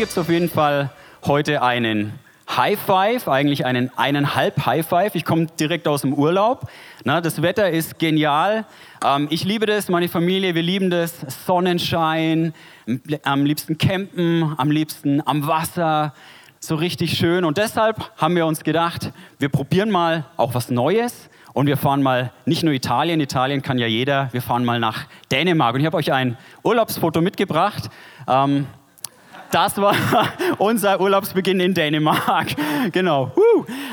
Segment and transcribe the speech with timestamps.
[0.00, 0.88] gibt es auf jeden Fall
[1.26, 2.18] heute einen
[2.48, 5.14] High Five, eigentlich einen eineinhalb High Five.
[5.14, 6.70] Ich komme direkt aus dem Urlaub.
[7.04, 8.64] Na, das Wetter ist genial.
[9.04, 11.20] Ähm, ich liebe das, meine Familie, wir lieben das.
[11.44, 12.54] Sonnenschein,
[13.24, 16.14] am liebsten campen, am liebsten am Wasser.
[16.60, 17.44] So richtig schön.
[17.44, 21.28] Und deshalb haben wir uns gedacht, wir probieren mal auch was Neues.
[21.52, 25.04] Und wir fahren mal nicht nur Italien, Italien kann ja jeder, wir fahren mal nach
[25.30, 25.74] Dänemark.
[25.74, 27.90] Und ich habe euch ein Urlaubsfoto mitgebracht.
[28.26, 28.66] Ähm,
[29.50, 29.94] das war
[30.58, 32.48] unser Urlaubsbeginn in Dänemark.
[32.92, 33.30] Genau.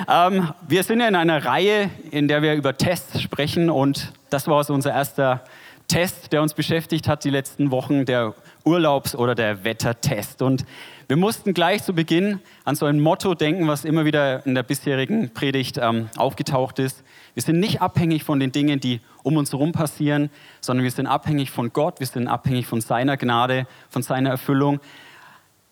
[0.07, 4.47] Ähm, wir sind ja in einer Reihe, in der wir über Tests sprechen und das
[4.47, 5.43] war so unser erster
[5.87, 8.33] Test, der uns beschäftigt hat die letzten Wochen, der
[8.63, 10.41] Urlaubs- oder der Wettertest.
[10.41, 10.65] Und
[11.07, 14.63] wir mussten gleich zu Beginn an so ein Motto denken, was immer wieder in der
[14.63, 17.03] bisherigen Predigt ähm, aufgetaucht ist.
[17.33, 21.07] Wir sind nicht abhängig von den Dingen, die um uns herum passieren, sondern wir sind
[21.07, 24.79] abhängig von Gott, wir sind abhängig von seiner Gnade, von seiner Erfüllung.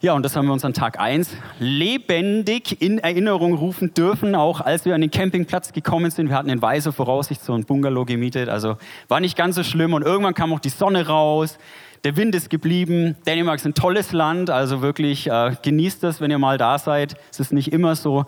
[0.05, 4.61] Ja, und das haben wir uns an Tag 1 lebendig in Erinnerung rufen dürfen, auch
[4.61, 6.29] als wir an den Campingplatz gekommen sind.
[6.29, 9.93] Wir hatten in weiser Voraussicht so ein Bungalow gemietet, also war nicht ganz so schlimm.
[9.93, 11.57] Und irgendwann kam auch die Sonne raus,
[12.03, 13.15] der Wind ist geblieben.
[13.25, 17.15] Dänemark ist ein tolles Land, also wirklich äh, genießt das, wenn ihr mal da seid.
[17.31, 18.25] Es ist nicht immer so,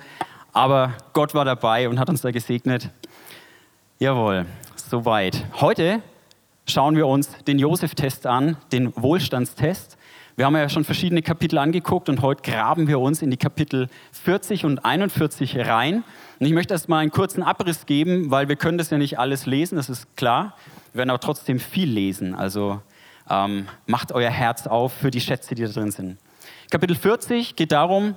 [0.53, 2.89] aber Gott war dabei und hat uns da gesegnet.
[4.00, 5.45] Jawohl, soweit.
[5.61, 6.02] Heute
[6.67, 9.95] schauen wir uns den Josef-Test an, den Wohlstandstest.
[10.38, 13.89] Wir haben ja schon verschiedene Kapitel angeguckt und heute graben wir uns in die Kapitel
[14.11, 16.03] 40 und 41 rein.
[16.39, 19.17] Und ich möchte erst mal einen kurzen Abriss geben, weil wir können das ja nicht
[19.17, 20.53] alles lesen, das ist klar.
[20.93, 22.35] Wir werden aber trotzdem viel lesen.
[22.35, 22.83] Also
[23.27, 26.19] ähm, macht euer Herz auf für die Schätze, die da drin sind.
[26.69, 28.13] Kapitel 40 geht darum,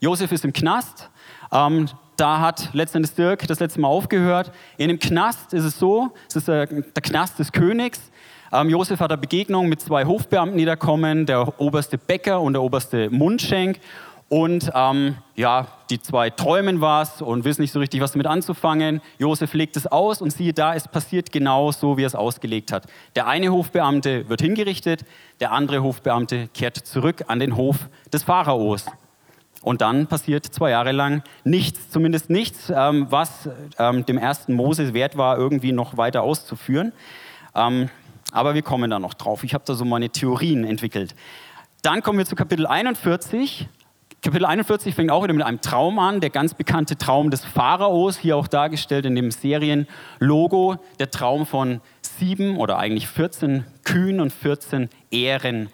[0.00, 1.10] Josef ist im Knast.
[1.52, 4.50] Ähm, da hat letztendlich Dirk das letzte Mal aufgehört.
[4.78, 8.00] In dem Knast ist es so, es ist der, der Knast des Königs.
[8.54, 12.52] Ähm, Josef hat eine Begegnung mit zwei Hofbeamten, die da kommen, der oberste Bäcker und
[12.52, 13.80] der oberste Mundschenk.
[14.28, 19.00] Und ähm, ja, die zwei träumen was und wissen nicht so richtig, was damit anzufangen.
[19.18, 22.70] Josef legt es aus und siehe da, es passiert genau so, wie er es ausgelegt
[22.70, 22.86] hat.
[23.16, 25.04] Der eine Hofbeamte wird hingerichtet,
[25.40, 28.86] der andere Hofbeamte kehrt zurück an den Hof des Pharaos.
[29.62, 33.48] Und dann passiert zwei Jahre lang nichts, zumindest nichts, ähm, was
[33.80, 36.92] ähm, dem ersten Mose wert war, irgendwie noch weiter auszuführen.
[38.34, 39.44] Aber wir kommen da noch drauf.
[39.44, 41.14] Ich habe da so meine Theorien entwickelt.
[41.82, 43.68] Dann kommen wir zu Kapitel 41.
[44.22, 48.18] Kapitel 41 fängt auch wieder mit einem Traum an, der ganz bekannte Traum des Pharaos,
[48.18, 54.32] hier auch dargestellt in dem Serienlogo, der Traum von sieben oder eigentlich 14 Kühen und
[54.32, 55.68] 14 Ähren.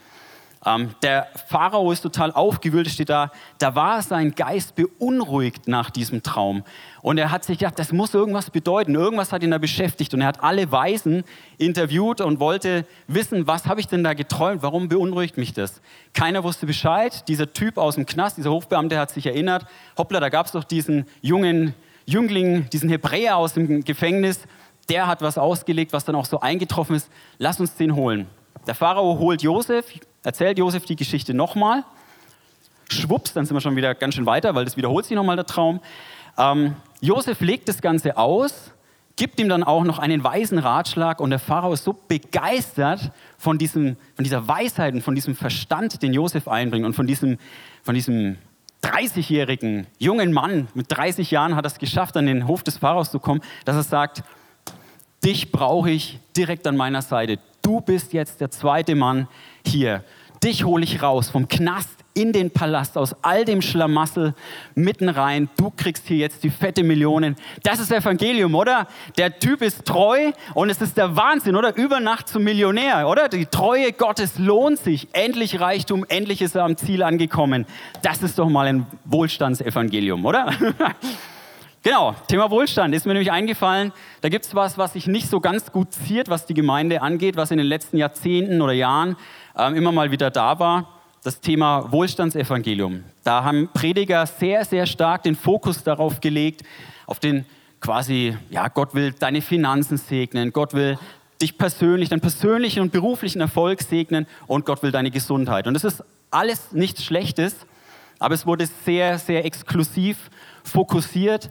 [0.66, 3.30] Ähm, der Pharao ist total aufgewühlt, steht da.
[3.58, 6.64] Da war sein Geist beunruhigt nach diesem Traum.
[7.00, 8.94] Und er hat sich gedacht, das muss irgendwas bedeuten.
[8.94, 10.12] Irgendwas hat ihn da beschäftigt.
[10.12, 11.24] Und er hat alle Weisen
[11.56, 14.62] interviewt und wollte wissen, was habe ich denn da geträumt?
[14.62, 15.80] Warum beunruhigt mich das?
[16.12, 17.26] Keiner wusste Bescheid.
[17.28, 19.64] Dieser Typ aus dem Knast, dieser Hofbeamte hat sich erinnert.
[19.96, 24.40] Hoppla, da gab es doch diesen jungen Jüngling, diesen Hebräer aus dem Gefängnis.
[24.90, 27.08] Der hat was ausgelegt, was dann auch so eingetroffen ist.
[27.38, 28.26] Lass uns den holen.
[28.66, 29.86] Der Pharao holt Josef,
[30.22, 31.84] erzählt Josef die Geschichte nochmal.
[32.88, 35.46] Schwupps, dann sind wir schon wieder ganz schön weiter, weil das wiederholt sich nochmal der
[35.46, 35.80] Traum.
[36.36, 38.72] Ähm, Josef legt das Ganze aus,
[39.16, 43.58] gibt ihm dann auch noch einen weisen Ratschlag und der Pharao ist so begeistert von,
[43.58, 47.38] diesem, von dieser Weisheit und von diesem Verstand, den Josef einbringt und von diesem,
[47.82, 48.38] von diesem
[48.82, 53.10] 30-jährigen jungen Mann, mit 30 Jahren hat er es geschafft, an den Hof des Pharaos
[53.10, 54.22] zu kommen, dass er sagt,
[55.24, 57.38] dich brauche ich direkt an meiner Seite.
[57.62, 59.28] Du bist jetzt der zweite Mann
[59.66, 60.04] hier.
[60.42, 64.34] Dich hole ich raus vom Knast in den Palast aus all dem Schlamassel
[64.74, 65.48] mitten rein.
[65.56, 67.36] Du kriegst hier jetzt die fette Millionen.
[67.62, 68.88] Das ist Evangelium, oder?
[69.16, 71.76] Der Typ ist treu und es ist der Wahnsinn, oder?
[71.76, 73.28] Über Nacht zum Millionär, oder?
[73.28, 75.08] Die Treue Gottes lohnt sich.
[75.12, 77.66] Endlich Reichtum, endlich ist er am Ziel angekommen.
[78.02, 80.52] Das ist doch mal ein Wohlstandsevangelium, oder?
[81.82, 83.92] Genau, Thema Wohlstand ist mir nämlich eingefallen.
[84.20, 87.36] Da gibt es was, was sich nicht so ganz gut ziert, was die Gemeinde angeht,
[87.36, 89.16] was in den letzten Jahrzehnten oder Jahren
[89.56, 91.00] ähm, immer mal wieder da war.
[91.24, 93.04] Das Thema Wohlstandsevangelium.
[93.24, 96.64] Da haben Prediger sehr, sehr stark den Fokus darauf gelegt,
[97.06, 97.46] auf den
[97.80, 100.98] quasi, ja, Gott will deine Finanzen segnen, Gott will
[101.40, 105.66] dich persönlich, deinen persönlichen und beruflichen Erfolg segnen und Gott will deine Gesundheit.
[105.66, 107.56] Und das ist alles nichts Schlechtes,
[108.18, 110.30] aber es wurde sehr, sehr exklusiv
[110.62, 111.50] fokussiert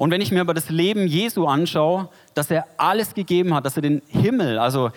[0.00, 3.76] und wenn ich mir aber das Leben Jesu anschaue, dass er alles gegeben hat, dass
[3.76, 4.92] er den Himmel, also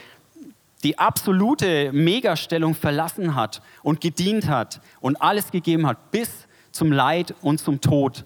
[0.82, 7.36] die absolute Megastellung verlassen hat und gedient hat und alles gegeben hat bis zum Leid
[7.42, 8.24] und zum Tod.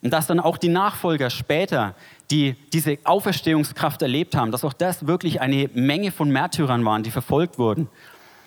[0.00, 1.96] Und dass dann auch die Nachfolger später,
[2.30, 7.10] die diese Auferstehungskraft erlebt haben, dass auch das wirklich eine Menge von Märtyrern waren, die
[7.10, 7.88] verfolgt wurden.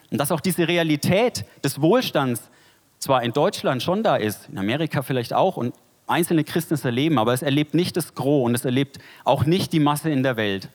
[0.09, 2.50] Und dass auch diese Realität des Wohlstands
[2.97, 5.74] zwar in Deutschland schon da ist, in Amerika vielleicht auch und
[6.11, 9.73] einzelne Christen es erleben, aber es erlebt nicht das Gros und es erlebt auch nicht
[9.73, 10.69] die Masse in der Welt.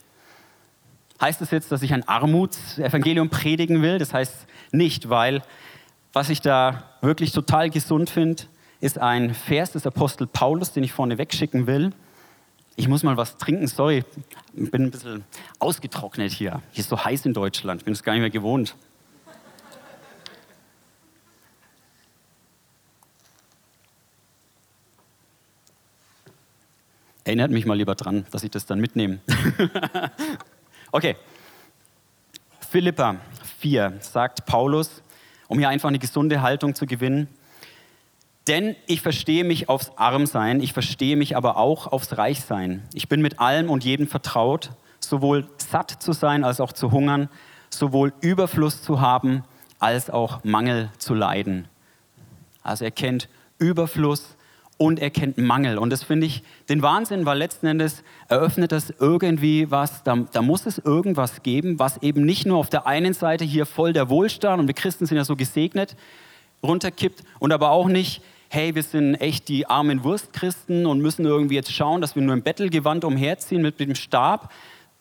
[1.21, 3.99] Heißt das jetzt, dass ich ein Armutsevangelium predigen will?
[3.99, 5.43] Das heißt nicht, weil
[6.13, 8.45] was ich da wirklich total gesund finde,
[8.81, 11.93] ist ein Vers des Apostel Paulus, den ich vorne wegschicken will.
[12.75, 14.05] Ich muss mal was trinken, sorry,
[14.53, 15.25] bin ein bisschen
[15.59, 16.61] ausgetrocknet hier.
[16.73, 18.77] Hier ist so heiß in Deutschland, bin es gar nicht mehr gewohnt.
[27.37, 29.19] Erinnert mich mal lieber dran, dass ich das dann mitnehme.
[30.91, 31.17] okay.
[32.71, 33.17] Philippa
[33.59, 35.03] 4 sagt Paulus,
[35.47, 37.29] um hier einfach eine gesunde Haltung zu gewinnen.
[38.47, 42.85] Denn ich verstehe mich aufs Armsein, ich verstehe mich aber auch aufs Reichsein.
[42.95, 47.29] Ich bin mit allem und jedem vertraut, sowohl satt zu sein als auch zu hungern,
[47.69, 49.45] sowohl Überfluss zu haben
[49.79, 51.69] als auch Mangel zu leiden.
[52.63, 53.29] Also er kennt
[53.59, 54.36] Überfluss
[54.79, 55.79] und er kennt Mangel.
[55.79, 60.43] Und das finde ich den Wahnsinn, weil letzten Endes eröffnet das irgendwie was, da, da,
[60.43, 64.11] muss es irgendwas geben, was eben nicht nur auf der einen Seite hier voll der
[64.11, 65.97] Wohlstand und wir Christen sind ja so gesegnet
[66.63, 71.57] runterkippt und aber auch nicht hey, wir sind echt die armen Wurstchristen und müssen irgendwie
[71.57, 74.53] jetzt schauen, dass wir nur im Bettelgewand umherziehen mit, mit dem Stab.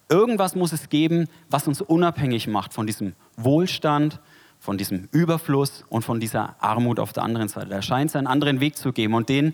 [0.10, 4.20] Irgendwas muss es geben, was uns unabhängig macht von diesem Wohlstand,
[4.66, 7.70] von diesem Überfluss und von dieser Armut auf der anderen Seite.
[7.70, 9.54] Da scheint es einen anderen Weg zu geben und den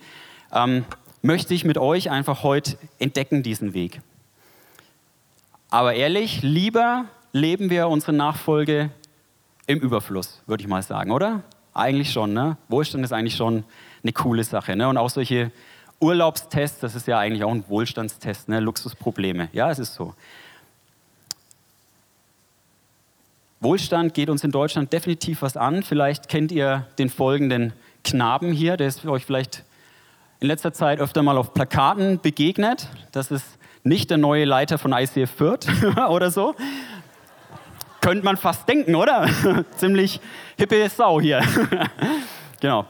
[0.53, 0.85] ähm,
[1.21, 4.01] möchte ich mit euch einfach heute entdecken, diesen Weg.
[5.69, 8.89] Aber ehrlich, lieber leben wir unsere Nachfolge
[9.67, 11.43] im Überfluss, würde ich mal sagen, oder?
[11.73, 12.57] Eigentlich schon, ne?
[12.69, 13.65] Wohlstand ist eigentlich schon
[14.03, 14.75] eine coole Sache.
[14.77, 14.87] Ne?
[14.87, 15.51] Und auch solche
[15.99, 18.61] Urlaubstests, das ist ja eigentlich auch ein Wohlstandstest, ne?
[18.61, 19.49] Luxusprobleme.
[19.51, 20.15] Ja, es ist so.
[23.61, 25.83] Wohlstand geht uns in Deutschland definitiv was an.
[25.83, 27.73] Vielleicht kennt ihr den folgenden
[28.03, 29.63] Knaben hier, der ist euch vielleicht
[30.39, 32.87] in letzter Zeit öfter mal auf Plakaten begegnet.
[33.11, 33.45] Das ist
[33.83, 35.67] nicht der neue Leiter von ICF Fürth
[36.09, 36.55] oder so,
[38.01, 39.29] könnte man fast denken, oder?
[39.77, 40.19] Ziemlich
[40.57, 41.41] hippe Sau hier.
[42.59, 42.87] genau.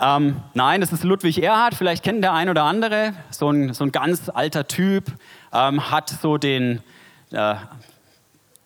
[0.00, 3.12] Ähm, nein, das ist Ludwig Erhard, vielleicht kennt der ein oder andere.
[3.30, 5.12] So ein, so ein ganz alter Typ,
[5.52, 6.82] ähm, hat so den,
[7.32, 7.54] äh,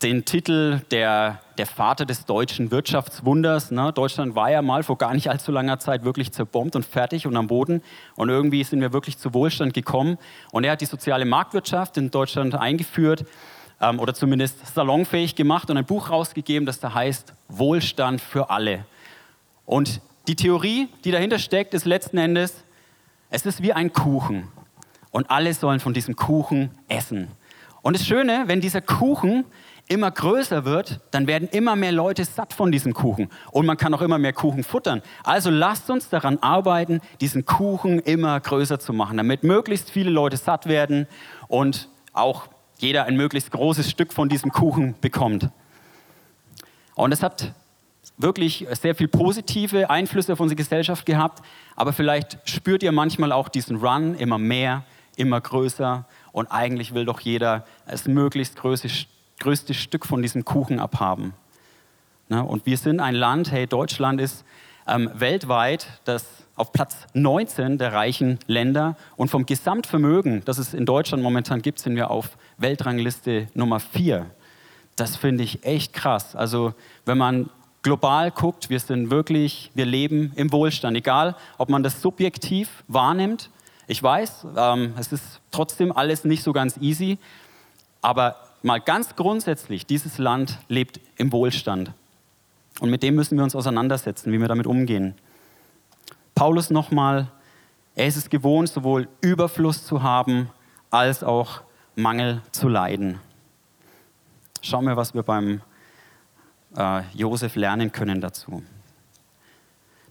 [0.02, 3.70] den Titel der, der Vater des deutschen Wirtschaftswunders.
[3.70, 3.93] Ne?
[3.93, 7.37] Deutschland war ja mal vor gar nicht allzu langer Zeit wirklich zerbombt und fertig und
[7.37, 7.82] am Boden.
[8.17, 10.17] Und irgendwie sind wir wirklich zu Wohlstand gekommen.
[10.52, 13.26] Und er hat die soziale Marktwirtschaft in Deutschland eingeführt
[13.81, 18.87] ähm, oder zumindest salonfähig gemacht und ein Buch rausgegeben, das da heißt Wohlstand für alle.
[19.67, 22.64] Und die Theorie, die dahinter steckt, ist letzten Endes,
[23.29, 24.49] es ist wie ein Kuchen
[25.11, 27.29] und alle sollen von diesem Kuchen essen.
[27.82, 29.44] Und das Schöne, wenn dieser Kuchen
[29.91, 33.29] immer größer wird, dann werden immer mehr Leute satt von diesem Kuchen.
[33.51, 35.03] Und man kann auch immer mehr Kuchen futtern.
[35.25, 40.37] Also lasst uns daran arbeiten, diesen Kuchen immer größer zu machen, damit möglichst viele Leute
[40.37, 41.09] satt werden
[41.49, 42.47] und auch
[42.79, 45.51] jeder ein möglichst großes Stück von diesem Kuchen bekommt.
[46.95, 47.53] Und es hat
[48.17, 51.43] wirklich sehr viel positive Einflüsse auf unsere Gesellschaft gehabt,
[51.75, 54.85] aber vielleicht spürt ihr manchmal auch diesen Run immer mehr,
[55.17, 58.89] immer größer und eigentlich will doch jeder das möglichst größte,
[59.41, 61.35] größte Stück von diesem Kuchen abhaben.
[62.29, 62.44] Ne?
[62.44, 64.44] Und wir sind ein Land, hey, Deutschland ist
[64.87, 70.85] ähm, weltweit das auf Platz 19 der reichen Länder und vom Gesamtvermögen, das es in
[70.85, 74.27] Deutschland momentan gibt, sind wir auf Weltrangliste Nummer 4.
[74.97, 76.37] Das finde ich echt krass.
[76.37, 76.75] Also
[77.06, 77.49] wenn man
[77.82, 83.49] global guckt, wir sind wirklich, wir leben im Wohlstand, egal ob man das subjektiv wahrnimmt.
[83.87, 87.19] Ich weiß, ähm, es ist trotzdem alles nicht so ganz easy,
[88.03, 91.93] aber mal ganz grundsätzlich, dieses Land lebt im Wohlstand.
[92.81, 95.14] Und mit dem müssen wir uns auseinandersetzen, wie wir damit umgehen.
[96.34, 97.31] Paulus nochmal,
[97.94, 100.50] er ist es gewohnt, sowohl Überfluss zu haben,
[100.90, 101.62] als auch
[101.94, 103.20] Mangel zu leiden.
[104.62, 105.60] Schauen wir, was wir beim
[106.76, 108.62] äh, Josef lernen können dazu.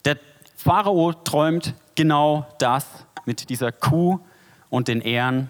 [0.06, 0.18] Der
[0.56, 2.86] Pharao träumt genau das
[3.26, 4.20] mit dieser Kuh
[4.70, 5.50] und den Ehren.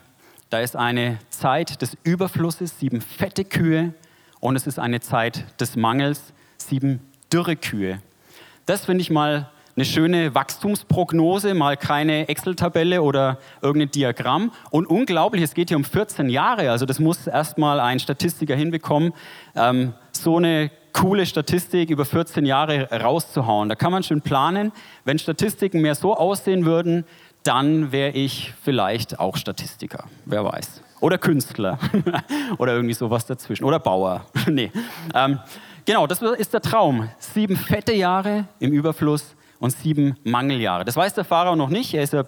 [0.49, 3.93] Da ist eine Zeit des Überflusses, sieben fette Kühe,
[4.39, 7.01] und es ist eine Zeit des Mangels, sieben
[7.31, 7.99] dürre Kühe.
[8.65, 14.51] Das finde ich mal eine schöne Wachstumsprognose, mal keine Excel-Tabelle oder irgendein Diagramm.
[14.71, 19.13] Und unglaublich, es geht hier um 14 Jahre, also das muss erstmal ein Statistiker hinbekommen,
[19.55, 23.69] ähm, so eine coole Statistik über 14 Jahre rauszuhauen.
[23.69, 24.71] Da kann man schön planen.
[25.05, 27.05] Wenn Statistiken mehr so aussehen würden,
[27.43, 30.81] dann wäre ich vielleicht auch Statistiker, wer weiß.
[30.99, 31.79] Oder Künstler
[32.57, 33.63] oder irgendwie sowas dazwischen.
[33.63, 34.25] Oder Bauer.
[34.47, 34.71] nee.
[35.13, 35.39] Ähm,
[35.85, 37.09] genau, das ist der Traum.
[37.19, 40.85] Sieben fette Jahre im Überfluss und sieben Mangeljahre.
[40.85, 42.23] Das weiß der Pharao noch nicht, er ist ja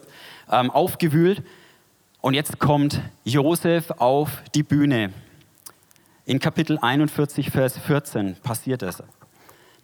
[0.49, 1.43] ähm, aufgewühlt.
[2.21, 5.11] Und jetzt kommt Josef auf die Bühne.
[6.25, 9.03] In Kapitel 41, Vers 14 passiert es.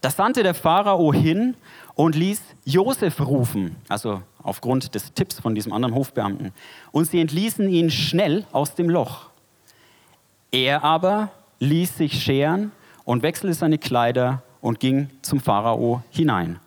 [0.01, 1.55] Da sandte der Pharao hin
[1.95, 6.53] und ließ Josef rufen, also aufgrund des Tipps von diesem anderen Hofbeamten.
[6.91, 9.29] Und sie entließen ihn schnell aus dem Loch.
[10.51, 12.71] Er aber ließ sich scheren
[13.03, 16.59] und wechselte seine Kleider und ging zum Pharao hinein.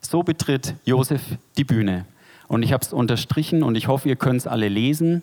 [0.00, 1.22] So betritt Josef
[1.56, 2.04] die Bühne.
[2.48, 5.22] Und ich habe es unterstrichen und ich hoffe, ihr könnt es alle lesen.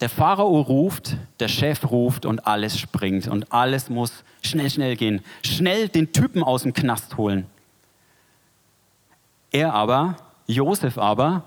[0.00, 5.22] Der Pharao ruft, der Chef ruft und alles springt und alles muss schnell, schnell gehen.
[5.44, 7.46] Schnell den Typen aus dem Knast holen.
[9.52, 10.16] Er aber,
[10.46, 11.44] Josef aber,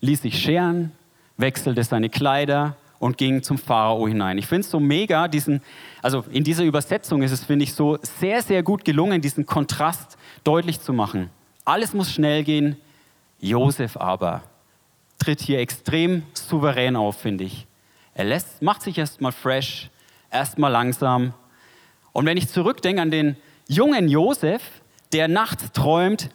[0.00, 0.92] ließ sich scheren,
[1.38, 4.38] wechselte seine Kleider und ging zum Pharao hinein.
[4.38, 5.62] Ich finde es so mega, diesen,
[6.02, 10.18] also in dieser Übersetzung ist es, finde ich, so sehr, sehr gut gelungen, diesen Kontrast
[10.42, 11.30] deutlich zu machen.
[11.64, 12.76] Alles muss schnell gehen,
[13.40, 14.42] Josef aber
[15.18, 17.66] tritt hier extrem souverän auf, finde ich.
[18.14, 19.90] Er lässt, macht sich erstmal fresh,
[20.30, 21.34] erstmal langsam.
[22.12, 24.62] Und wenn ich zurückdenke an den jungen Josef,
[25.12, 26.30] der nachts träumt,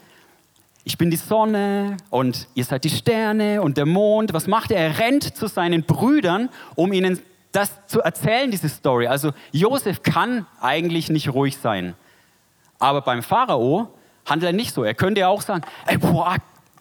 [0.84, 4.34] ich bin die Sonne und ihr seid die Sterne und der Mond.
[4.34, 4.80] Was macht er?
[4.80, 7.20] Er rennt zu seinen Brüdern, um ihnen
[7.52, 9.08] das zu erzählen, diese Story.
[9.08, 11.96] Also Josef kann eigentlich nicht ruhig sein.
[12.78, 13.94] Aber beim Pharao
[14.26, 14.84] handelt er nicht so.
[14.84, 16.36] Er könnte ja auch sagen, ey, boah,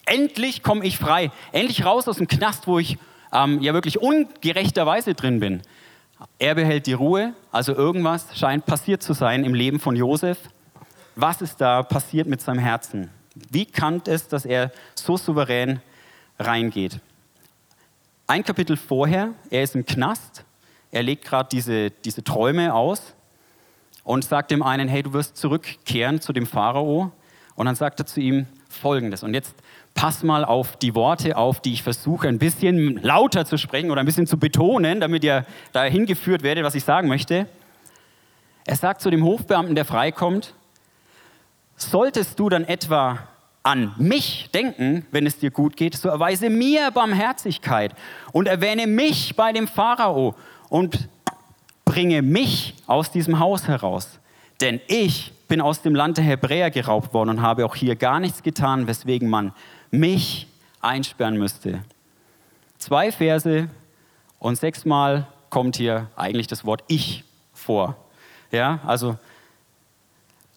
[0.06, 1.30] endlich komme ich frei.
[1.52, 2.98] Endlich raus aus dem Knast, wo ich
[3.32, 5.62] ähm, ja wirklich ungerechterweise drin bin.
[6.38, 10.38] Er behält die Ruhe, also irgendwas scheint passiert zu sein im Leben von Josef.
[11.14, 13.10] Was ist da passiert mit seinem Herzen?
[13.50, 15.80] Wie kann es, dass er so souverän
[16.38, 17.00] reingeht?
[18.26, 20.44] Ein Kapitel vorher, er ist im Knast,
[20.90, 23.14] er legt gerade diese, diese Träume aus
[24.04, 27.12] und sagt dem einen, hey, du wirst zurückkehren zu dem Pharao.
[27.56, 29.22] Und dann sagt er zu ihm Folgendes.
[29.22, 29.54] Und jetzt
[29.98, 33.98] pass mal auf die Worte auf, die ich versuche ein bisschen lauter zu sprechen oder
[33.98, 37.48] ein bisschen zu betonen, damit ihr dahin geführt werdet, was ich sagen möchte.
[38.64, 40.54] Er sagt zu dem Hofbeamten, der freikommt,
[41.74, 43.18] solltest du dann etwa
[43.64, 47.92] an mich denken, wenn es dir gut geht, so erweise mir Barmherzigkeit
[48.30, 50.36] und erwähne mich bei dem Pharao
[50.68, 51.08] und
[51.84, 54.20] bringe mich aus diesem Haus heraus.
[54.60, 58.20] Denn ich bin aus dem Land der Hebräer geraubt worden und habe auch hier gar
[58.20, 59.52] nichts getan, weswegen man
[59.90, 60.46] mich
[60.80, 61.82] einsperren müsste.
[62.78, 63.68] Zwei Verse
[64.38, 67.96] und sechsmal kommt hier eigentlich das Wort ich vor.
[68.52, 69.16] Ja, also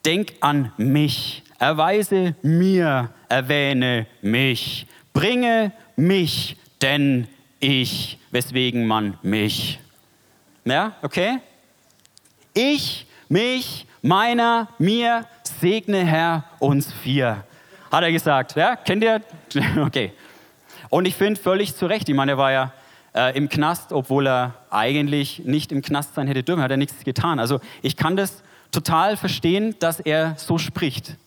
[0.05, 7.27] denk an mich, erweise mir, erwähne mich, bringe mich, denn
[7.59, 9.79] ich, weswegen man mich.
[10.65, 11.39] Ja, okay?
[12.53, 17.43] Ich, mich, meiner, mir, segne Herr uns vier
[17.91, 18.55] hat er gesagt.
[18.55, 19.21] Ja, kennt ihr?
[19.77, 20.13] Okay.
[20.89, 22.73] Und ich finde völlig zu Recht, ich meine, er war ja
[23.13, 27.03] äh, im Knast, obwohl er eigentlich nicht im Knast sein hätte dürfen, hat er nichts
[27.03, 27.39] getan.
[27.39, 31.17] Also ich kann das total verstehen, dass er so spricht.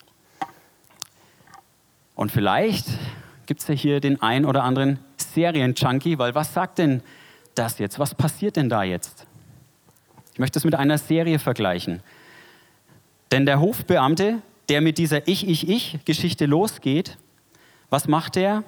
[2.15, 2.87] Und vielleicht
[3.47, 7.03] gibt es ja hier den ein oder anderen Serien-Junkie, weil was sagt denn
[7.55, 7.99] das jetzt?
[7.99, 9.27] Was passiert denn da jetzt?
[10.33, 12.03] Ich möchte es mit einer Serie vergleichen.
[13.35, 17.19] Denn der Hofbeamte der mit dieser Ich-Ich-Ich-Geschichte losgeht,
[17.91, 18.63] was macht er?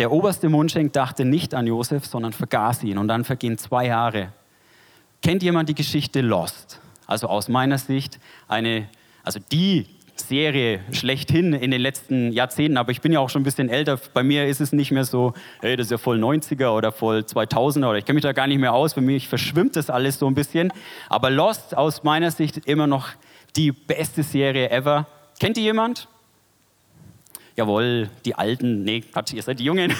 [0.00, 2.98] Der oberste Mundschenk dachte nicht an Josef, sondern vergaß ihn.
[2.98, 4.32] Und dann vergehen zwei Jahre.
[5.22, 6.80] Kennt jemand die Geschichte Lost?
[7.06, 8.88] Also aus meiner Sicht eine,
[9.22, 9.86] also die
[10.20, 13.98] Serie schlechthin in den letzten Jahrzehnten, aber ich bin ja auch schon ein bisschen älter.
[14.14, 17.20] Bei mir ist es nicht mehr so, hey, das ist ja voll 90er oder voll
[17.20, 18.92] 2000er oder ich kenne mich da gar nicht mehr aus.
[18.94, 20.72] Für mich verschwimmt das alles so ein bisschen.
[21.08, 23.08] Aber Lost aus meiner Sicht immer noch
[23.56, 25.06] die beste Serie ever.
[25.38, 26.08] Kennt ihr jemand?
[27.56, 28.84] Jawohl, die Alten.
[28.84, 29.92] Nee, Quatsch, ihr seid die Jungen.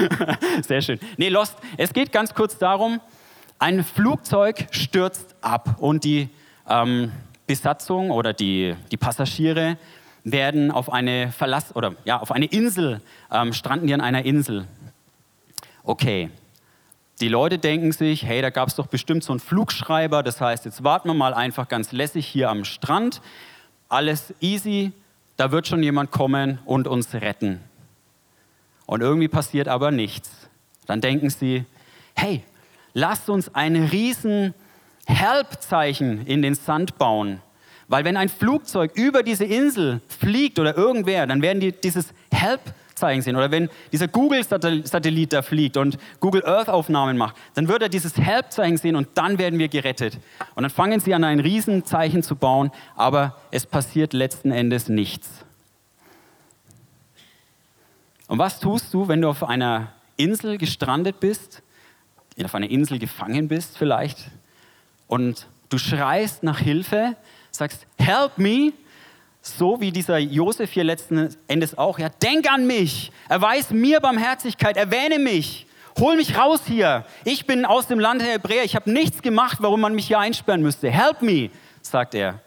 [0.62, 0.98] Sehr schön.
[1.16, 1.56] Nee, Lost.
[1.76, 3.00] Es geht ganz kurz darum,
[3.58, 6.28] ein Flugzeug stürzt ab und die
[6.68, 7.12] ähm,
[7.48, 9.76] Besatzung oder die, die Passagiere
[10.22, 13.00] werden auf eine Verlass oder ja auf eine Insel
[13.32, 14.68] ähm, stranden die an einer Insel.
[15.82, 16.30] Okay,
[17.20, 20.22] die Leute denken sich, hey, da gab es doch bestimmt so einen Flugschreiber.
[20.22, 23.20] Das heißt, jetzt warten wir mal einfach ganz lässig hier am Strand.
[23.88, 24.92] Alles easy,
[25.36, 27.60] da wird schon jemand kommen und uns retten.
[28.86, 30.30] Und irgendwie passiert aber nichts.
[30.86, 31.64] Dann denken sie,
[32.14, 32.44] hey,
[32.94, 34.54] lasst uns einen riesen
[35.08, 37.40] Help-Zeichen in den Sand bauen.
[37.88, 42.60] Weil wenn ein Flugzeug über diese Insel fliegt oder irgendwer, dann werden die dieses Help
[42.98, 43.36] Zeichen sehen.
[43.36, 48.76] Oder wenn dieser Google-Satellit da fliegt und Google Earth-Aufnahmen macht, dann wird er dieses Help-Zeichen
[48.76, 50.18] sehen und dann werden wir gerettet.
[50.54, 55.44] Und dann fangen sie an, ein Riesenzeichen zu bauen, aber es passiert letzten Endes nichts.
[58.26, 61.62] Und was tust du, wenn du auf einer Insel gestrandet bist,
[62.44, 64.30] auf einer Insel gefangen bist vielleicht,
[65.08, 67.16] und du schreist nach Hilfe,
[67.50, 68.72] sagst, help me,
[69.42, 74.76] so wie dieser Josef hier letzten Endes auch, ja, denk an mich, erweis mir Barmherzigkeit,
[74.76, 75.66] erwähne mich,
[75.98, 77.04] hol mich raus hier.
[77.24, 80.18] Ich bin aus dem Land der Hebräer, ich habe nichts gemacht, warum man mich hier
[80.18, 80.90] einsperren müsste.
[80.90, 81.50] Help me,
[81.82, 82.40] sagt er.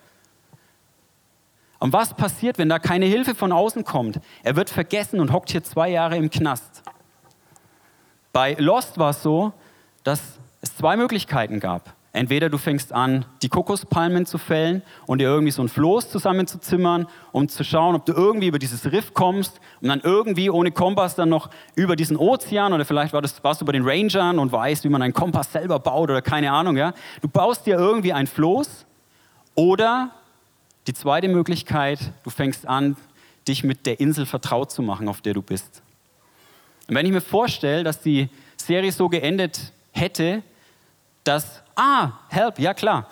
[1.79, 4.19] Und was passiert, wenn da keine Hilfe von außen kommt?
[4.43, 6.83] Er wird vergessen und hockt hier zwei Jahre im Knast.
[8.31, 9.51] Bei Lost war es so,
[10.03, 10.21] dass
[10.61, 11.95] es zwei Möglichkeiten gab.
[12.13, 17.07] Entweder du fängst an, die Kokospalmen zu fällen und dir irgendwie so ein Floß zusammenzuzimmern,
[17.31, 21.15] um zu schauen, ob du irgendwie über dieses Riff kommst und dann irgendwie ohne Kompass
[21.15, 24.89] dann noch über diesen Ozean oder vielleicht warst du bei den Rangern und weißt, wie
[24.89, 26.75] man einen Kompass selber baut oder keine Ahnung.
[26.75, 26.93] Ja?
[27.21, 28.85] Du baust dir irgendwie ein Floß
[29.55, 30.11] oder
[30.87, 32.97] die zweite Möglichkeit, du fängst an,
[33.47, 35.81] dich mit der Insel vertraut zu machen, auf der du bist.
[36.87, 40.43] Und wenn ich mir vorstelle, dass die Serie so geendet hätte,
[41.23, 43.07] dass, ah, help, ja klar,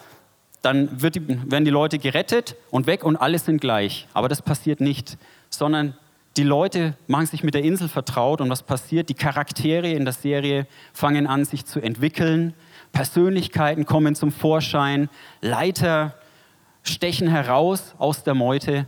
[0.62, 4.08] dann die, werden die Leute gerettet und weg und alle sind gleich.
[4.13, 5.18] Aber das passiert nicht,
[5.50, 5.96] sondern
[6.38, 9.10] die Leute machen sich mit der Insel vertraut und was passiert?
[9.10, 12.54] Die Charaktere in der Serie fangen an, sich zu entwickeln,
[12.92, 15.10] Persönlichkeiten kommen zum Vorschein,
[15.42, 16.16] Leiter
[16.84, 18.86] stechen heraus aus der Meute.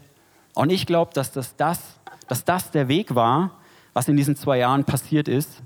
[0.53, 3.59] Und ich glaube, dass das, das, dass das der Weg war,
[3.93, 5.61] was in diesen zwei Jahren passiert ist.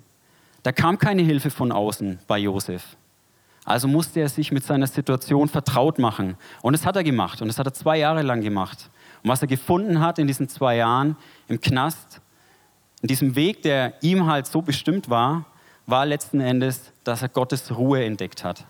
[0.64, 2.98] Da kam keine Hilfe von außen bei Josef.
[3.66, 6.38] Also musste er sich mit seiner Situation vertraut machen.
[6.62, 7.42] Und das hat er gemacht.
[7.42, 8.92] Und das hat er zwei Jahre lang gemacht.
[9.24, 11.18] Und was er gefunden hat in diesen zwei Jahren
[11.48, 12.22] im Knast,
[13.02, 15.46] in diesem Weg, der ihm halt so bestimmt war,
[15.88, 18.66] war letzten Endes, dass er Gottes Ruhe entdeckt hat.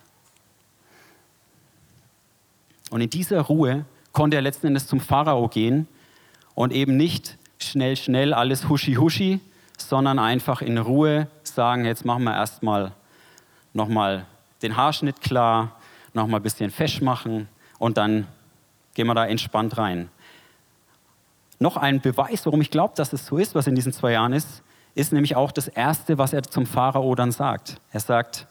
[2.90, 5.88] Und in dieser Ruhe konnte er letzten Endes zum Pharao gehen
[6.54, 9.42] und eben nicht schnell, schnell alles huschi-huschi,
[9.78, 12.94] sondern einfach in Ruhe sagen, jetzt machen wir erstmal
[13.74, 14.26] nochmal
[14.62, 15.76] den Haarschnitt klar,
[16.14, 17.48] nochmal ein bisschen fesch machen
[17.80, 18.28] und dann
[18.94, 20.10] gehen wir da entspannt rein.
[21.60, 24.34] Noch ein Beweis, warum ich glaube, dass es so ist, was in diesen zwei Jahren
[24.34, 24.64] ist,
[24.94, 27.80] ist nämlich auch das Erste, was er zum Pharao dann sagt.
[27.92, 28.48] Er sagt,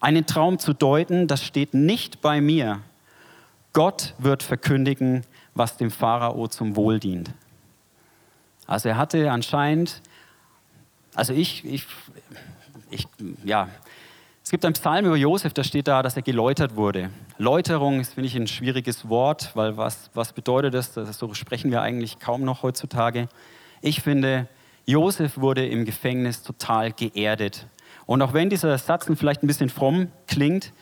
[0.00, 2.80] einen Traum zu deuten, das steht nicht bei mir.
[3.72, 7.30] Gott wird verkündigen, was dem Pharao zum Wohl dient.
[8.66, 10.00] Also er hatte anscheinend,
[11.14, 11.86] also ich, ich,
[12.90, 13.06] ich
[13.44, 13.68] ja,
[14.50, 17.10] es gibt einen Psalm über Josef, da steht da, dass er geläutert wurde.
[17.38, 20.92] Läuterung ist, finde ich, ein schwieriges Wort, weil was, was bedeutet das?
[20.92, 21.16] das?
[21.18, 23.28] So sprechen wir eigentlich kaum noch heutzutage.
[23.80, 24.48] Ich finde,
[24.86, 27.68] Josef wurde im Gefängnis total geerdet.
[28.06, 30.72] Und auch wenn dieser Satz vielleicht ein bisschen fromm klingt,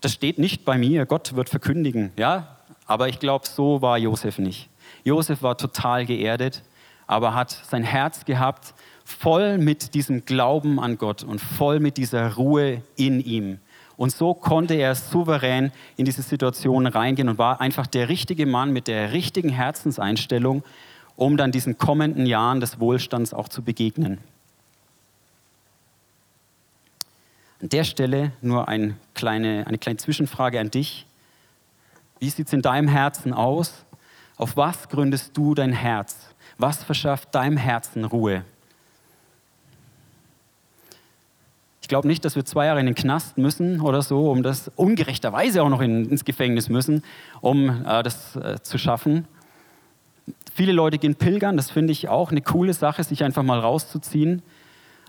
[0.00, 2.12] das steht nicht bei mir, Gott wird verkündigen.
[2.16, 4.70] Ja, aber ich glaube, so war Josef nicht.
[5.04, 6.62] Josef war total geerdet,
[7.06, 8.72] aber hat sein Herz gehabt
[9.04, 13.58] voll mit diesem Glauben an Gott und voll mit dieser Ruhe in ihm.
[13.96, 18.72] Und so konnte er souverän in diese Situation reingehen und war einfach der richtige Mann
[18.72, 20.64] mit der richtigen Herzenseinstellung,
[21.16, 24.18] um dann diesen kommenden Jahren des Wohlstands auch zu begegnen.
[27.60, 31.06] An der Stelle nur eine kleine, eine kleine Zwischenfrage an dich.
[32.18, 33.84] Wie sieht es in deinem Herzen aus?
[34.36, 36.34] Auf was gründest du dein Herz?
[36.58, 38.44] Was verschafft deinem Herzen Ruhe?
[41.82, 44.70] Ich glaube nicht, dass wir zwei Jahre in den Knast müssen oder so, um das
[44.76, 47.02] ungerechterweise auch noch in, ins Gefängnis müssen,
[47.40, 49.26] um äh, das äh, zu schaffen.
[50.54, 54.42] Viele Leute gehen pilgern, das finde ich auch eine coole Sache, sich einfach mal rauszuziehen.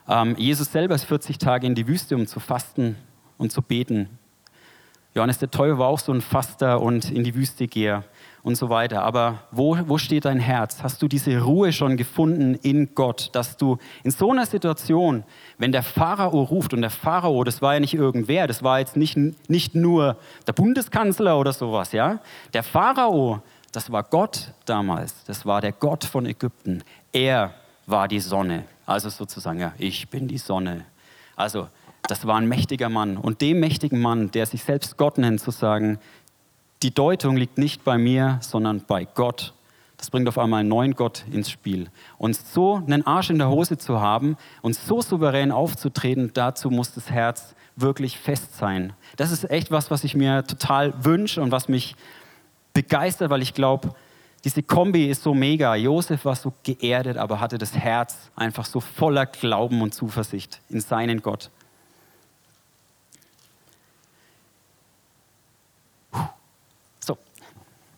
[0.10, 2.98] Ähm, Jesus selber ist 40 Tage in die Wüste, um zu fasten
[3.38, 4.10] und zu beten.
[5.14, 8.04] Johannes der Täufer war auch so ein Faster und in die Wüste geher
[8.43, 9.03] und so weiter.
[9.03, 10.84] Aber wo, wo steht dein Herz?
[10.84, 15.23] Hast du diese Ruhe schon gefunden in Gott, dass du in so einer Situation,
[15.58, 18.97] wenn der Pharao ruft, und der Pharao, das war ja nicht irgendwer, das war jetzt
[18.97, 19.17] nicht,
[19.49, 22.19] nicht nur der Bundeskanzler oder sowas, ja?
[22.53, 26.84] Der Pharao, das war Gott damals, das war der Gott von Ägypten.
[27.13, 27.53] Er
[27.86, 30.86] war die Sonne, also sozusagen, ja, ich bin die Sonne.
[31.36, 31.67] Also,
[32.08, 33.15] das war ein mächtiger Mann.
[33.15, 35.99] Und dem mächtigen Mann, der sich selbst Gott nennt, zu sagen,
[36.84, 39.54] die Deutung liegt nicht bei mir, sondern bei Gott.
[39.96, 41.89] Das bringt auf einmal einen neuen Gott ins Spiel.
[42.17, 46.93] Und so einen Arsch in der Hose zu haben und so souverän aufzutreten, dazu muss
[46.93, 48.91] das Herz wirklich fest sein.
[49.15, 51.96] Das ist echt was, was ich mir total wünsche und was mich
[52.74, 53.96] begeistert, weil ich glaube,
[54.43, 55.76] diese Kombi ist so mega.
[55.76, 60.82] Josef war so geerdet, aber hatte das Herz einfach so voller Glauben und Zuversicht in
[60.82, 61.50] seinen Gott.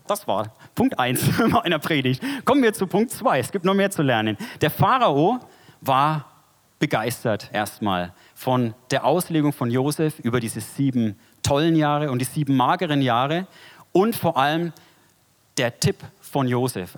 [0.07, 2.21] Das war Punkt 1 meiner Predigt.
[2.45, 3.39] Kommen wir zu Punkt 2.
[3.39, 4.37] Es gibt noch mehr zu lernen.
[4.61, 5.39] Der Pharao
[5.81, 6.25] war
[6.79, 12.55] begeistert erstmal von der Auslegung von Josef über diese sieben tollen Jahre und die sieben
[12.55, 13.47] mageren Jahre
[13.91, 14.73] und vor allem
[15.57, 16.97] der Tipp von Josef.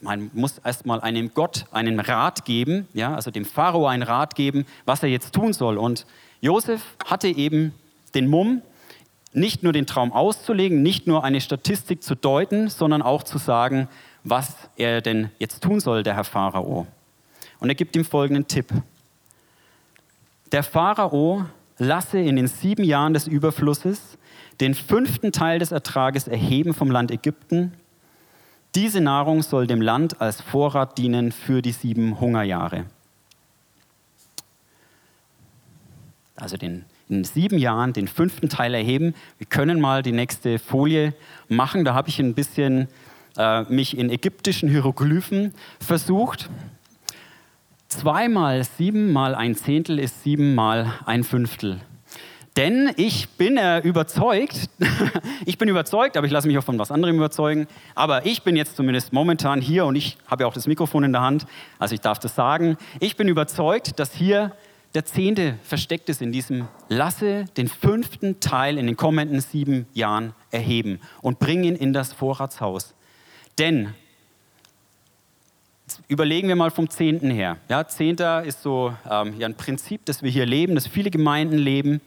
[0.00, 4.64] Man muss erstmal einem Gott einen Rat geben, ja, also dem Pharao einen Rat geben,
[4.86, 5.76] was er jetzt tun soll.
[5.76, 6.06] Und
[6.40, 7.74] Josef hatte eben
[8.14, 8.62] den Mumm,
[9.32, 13.88] nicht nur den Traum auszulegen, nicht nur eine Statistik zu deuten, sondern auch zu sagen,
[14.24, 16.86] was er denn jetzt tun soll, der Herr Pharao.
[17.58, 18.72] Und er gibt ihm folgenden Tipp.
[20.52, 21.44] Der Pharao
[21.78, 24.18] lasse in den sieben Jahren des Überflusses
[24.60, 27.72] den fünften Teil des Ertrages erheben vom Land Ägypten.
[28.74, 32.84] Diese Nahrung soll dem Land als Vorrat dienen für die sieben Hungerjahre.
[36.36, 36.84] Also den,
[37.24, 39.14] sieben Jahren den fünften Teil erheben.
[39.38, 41.14] Wir können mal die nächste Folie
[41.48, 41.84] machen.
[41.84, 42.88] Da habe ich ein bisschen
[43.36, 46.48] äh, mich in ägyptischen Hieroglyphen versucht.
[47.88, 51.80] Zweimal sieben mal ein Zehntel ist sieben mal ein Fünftel.
[52.56, 54.68] Denn ich bin äh, überzeugt,
[55.46, 57.66] ich bin überzeugt, aber ich lasse mich auch von was anderem überzeugen.
[57.94, 61.12] Aber ich bin jetzt zumindest momentan hier und ich habe ja auch das Mikrofon in
[61.12, 61.46] der Hand,
[61.78, 62.76] also ich darf das sagen.
[62.98, 64.52] Ich bin überzeugt, dass hier
[64.94, 70.34] der Zehnte versteckt ist in diesem Lasse den fünften Teil in den kommenden sieben Jahren
[70.50, 72.94] erheben und bring ihn in das Vorratshaus.
[73.58, 73.94] Denn
[76.08, 77.56] überlegen wir mal vom Zehnten her.
[77.68, 81.58] Ja, Zehnter ist so ähm, ja, ein Prinzip, das wir hier leben, das viele Gemeinden
[81.58, 82.00] leben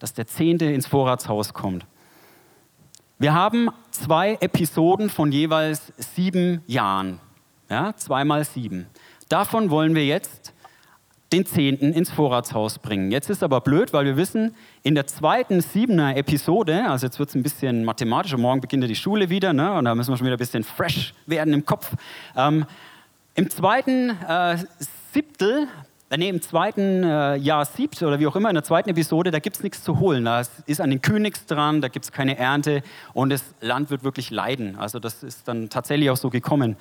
[0.00, 1.86] dass der Zehnte ins Vorratshaus kommt.
[3.18, 7.20] Wir haben zwei Episoden von jeweils sieben Jahren.
[7.68, 8.86] Ja, zweimal sieben.
[9.28, 10.52] Davon wollen wir jetzt
[11.32, 13.10] den Zehnten ins Vorratshaus bringen.
[13.12, 17.28] Jetzt ist aber blöd, weil wir wissen, in der zweiten siebener Episode, also jetzt wird
[17.28, 20.16] es ein bisschen mathematisch, morgen beginnt ja die Schule wieder, ne, und da müssen wir
[20.16, 21.92] schon wieder ein bisschen fresh werden im Kopf.
[22.36, 22.66] Ähm,
[23.34, 24.56] Im zweiten äh,
[25.12, 25.68] Siebtel
[26.16, 29.38] Nee, im zweiten äh, Jahr siebt oder wie auch immer, in der zweiten Episode, da
[29.38, 30.24] gibt es nichts zu holen.
[30.24, 34.02] Da ist an den nichts dran, da gibt es keine Ernte und das Land wird
[34.02, 34.74] wirklich leiden.
[34.74, 36.76] Also das ist dann tatsächlich auch so gekommen.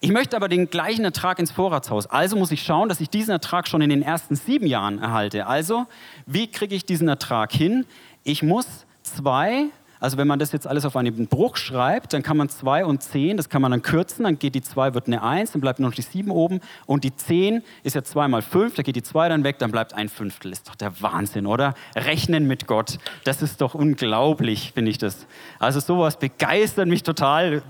[0.00, 2.06] Ich möchte aber den gleichen Ertrag ins Vorratshaus.
[2.06, 5.46] Also muss ich schauen, dass ich diesen Ertrag schon in den ersten sieben Jahren erhalte.
[5.46, 5.86] Also,
[6.26, 7.86] wie kriege ich diesen Ertrag hin?
[8.22, 8.66] Ich muss
[9.02, 9.70] zwei
[10.04, 13.02] also wenn man das jetzt alles auf einen Bruch schreibt, dann kann man 2 und
[13.02, 15.78] 10, das kann man dann kürzen, dann geht die 2, wird eine 1, dann bleibt
[15.78, 18.96] nur noch die 7 oben und die 10 ist ja 2 mal 5, da geht
[18.96, 20.52] die 2 dann weg, dann bleibt ein Fünftel.
[20.52, 21.72] Ist doch der Wahnsinn, oder?
[21.96, 25.26] Rechnen mit Gott, das ist doch unglaublich, finde ich das.
[25.58, 27.62] Also sowas begeistert mich total.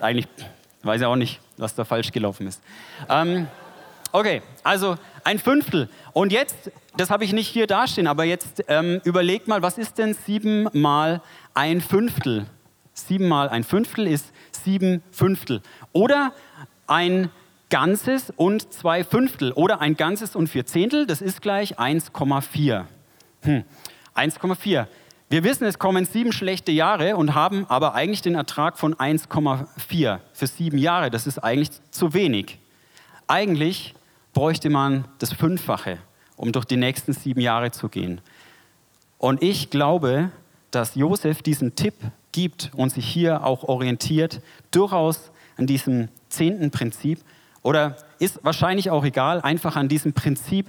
[0.00, 0.26] Eigentlich
[0.82, 2.62] weiß ich auch nicht, was da falsch gelaufen ist.
[3.08, 3.46] Ähm,
[4.12, 5.88] okay, also ein Fünftel.
[6.12, 9.98] Und jetzt, das habe ich nicht hier dastehen, aber jetzt ähm, überlegt mal, was ist
[9.98, 11.20] denn 7 mal
[11.54, 12.46] ein Fünftel.
[12.98, 14.32] Sieben mal ein Fünftel ist
[14.64, 15.60] sieben Fünftel.
[15.92, 16.32] Oder
[16.86, 17.30] ein
[17.68, 19.52] Ganzes und zwei Fünftel.
[19.52, 22.86] Oder ein Ganzes und vier Zehntel, das ist gleich 1,4.
[23.42, 23.64] Hm.
[24.14, 24.86] 1,4.
[25.28, 30.20] Wir wissen, es kommen sieben schlechte Jahre und haben aber eigentlich den Ertrag von 1,4
[30.32, 31.10] für sieben Jahre.
[31.10, 32.60] Das ist eigentlich zu wenig.
[33.26, 33.96] Eigentlich
[34.34, 35.98] bräuchte man das Fünffache,
[36.36, 38.20] um durch die nächsten sieben Jahre zu gehen.
[39.18, 40.30] Und ich glaube,
[40.70, 41.94] dass Josef diesen Tipp
[42.30, 47.18] gibt und sich hier auch orientiert, durchaus an diesem zehnten Prinzip
[47.62, 50.68] oder ist wahrscheinlich auch egal, einfach an diesem Prinzip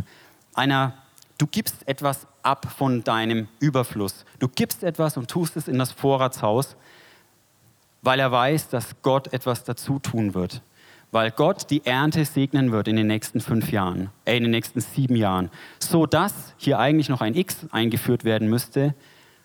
[0.55, 0.93] einer,
[1.37, 4.25] du gibst etwas ab von deinem Überfluss.
[4.39, 6.77] Du gibst etwas und tust es in das Vorratshaus,
[8.01, 10.61] weil er weiß, dass Gott etwas dazu tun wird.
[11.11, 14.79] Weil Gott die Ernte segnen wird in den nächsten fünf Jahren, äh, in den nächsten
[14.79, 15.49] sieben Jahren.
[15.79, 18.95] So dass hier eigentlich noch ein X eingeführt werden müsste,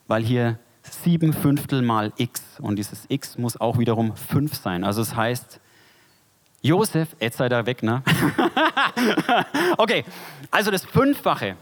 [0.06, 4.84] weil hier sieben Fünftel mal x und dieses x muss auch wiederum fünf sein.
[4.84, 5.60] Also es das heißt,
[6.60, 8.02] Josef, jetzt seid ihr weg, ne?
[9.78, 10.04] okay,
[10.50, 11.56] also das Fünffache.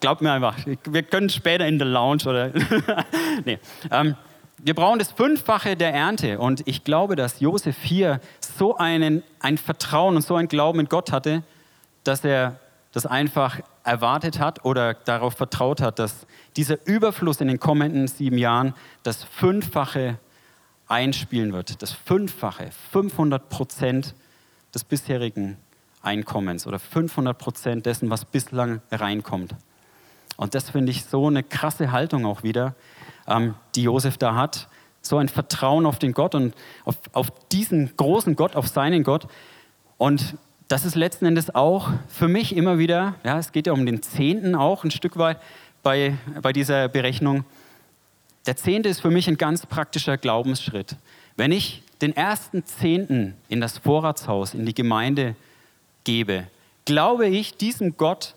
[0.00, 2.52] Glaubt mir einfach, wir können später in der Lounge oder.
[3.44, 3.58] nee.
[3.90, 4.16] Ähm,
[4.60, 6.38] wir brauchen das Fünffache der Ernte.
[6.38, 10.86] Und ich glaube, dass Josef hier so einen, ein Vertrauen und so ein Glauben in
[10.86, 11.42] Gott hatte,
[12.04, 12.58] dass er
[12.92, 18.38] das einfach erwartet hat oder darauf vertraut hat, dass dieser Überfluss in den kommenden sieben
[18.38, 20.18] Jahren das Fünffache
[20.88, 21.80] einspielen wird.
[21.82, 24.14] Das Fünffache, 500 Prozent
[24.74, 25.56] des bisherigen
[26.02, 29.54] Einkommens oder 500 Prozent dessen, was bislang reinkommt.
[30.38, 32.76] Und das finde ich so eine krasse Haltung auch wieder,
[33.26, 34.68] ähm, die Josef da hat.
[35.00, 39.26] so ein Vertrauen auf den Gott und auf, auf diesen großen Gott, auf seinen Gott.
[39.96, 40.36] Und
[40.68, 44.02] das ist letzten Endes auch für mich immer wieder, ja, es geht ja um den
[44.02, 45.38] Zehnten auch ein Stück weit
[45.82, 47.44] bei, bei dieser Berechnung.
[48.46, 50.96] Der Zehnte ist für mich ein ganz praktischer Glaubensschritt.
[51.36, 55.36] Wenn ich den ersten Zehnten in das Vorratshaus, in die Gemeinde
[56.04, 56.46] gebe,
[56.84, 58.34] glaube ich diesem Gott,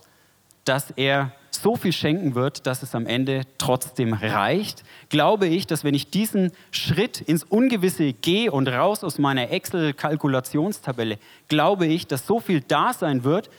[0.64, 5.84] dass er so viel schenken wird, dass es am Ende trotzdem reicht, glaube ich, dass
[5.84, 12.28] wenn ich diesen Schritt ins Ungewisse gehe und raus aus meiner Excel-Kalkulationstabelle, glaube ich, dass
[12.28, 13.50] so viel da sein wird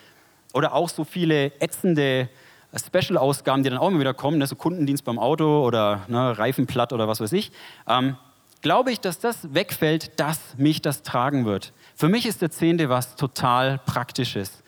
[0.53, 2.29] oder auch so viele ätzende
[2.75, 6.93] Special-Ausgaben, die dann auch immer wieder kommen, ne, so Kundendienst beim Auto oder ne, Reifenplatt
[6.93, 7.53] oder was weiß ich,
[7.87, 8.17] ähm,
[8.63, 11.73] glaube ich, dass das wegfällt, dass mich das tragen wird.
[11.95, 14.63] Für mich ist der Zehnte was total Praktisches.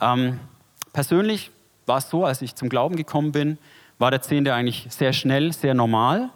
[0.00, 0.38] Ähm,
[0.92, 1.50] persönlich
[1.86, 3.58] war es so, als ich zum Glauben gekommen bin,
[3.98, 6.28] war der Zehnte eigentlich sehr schnell, sehr normal,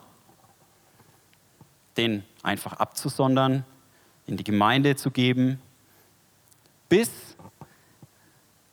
[1.96, 3.64] den einfach abzusondern,
[4.26, 5.60] in die Gemeinde zu geben,
[6.88, 7.10] bis,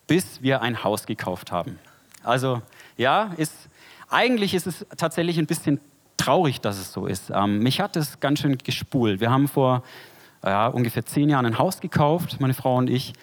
[0.05, 1.79] bis wir ein Haus gekauft haben.
[2.23, 2.61] Also
[2.95, 3.53] ja, ist,
[4.09, 5.81] eigentlich ist es tatsächlich ein bisschen
[6.17, 7.29] traurig, dass es so ist.
[7.29, 9.19] Ähm, mich hat es ganz schön gespult.
[9.19, 9.83] Wir haben vor
[10.43, 13.13] ja, ungefähr zehn Jahren ein Haus gekauft, meine Frau und ich.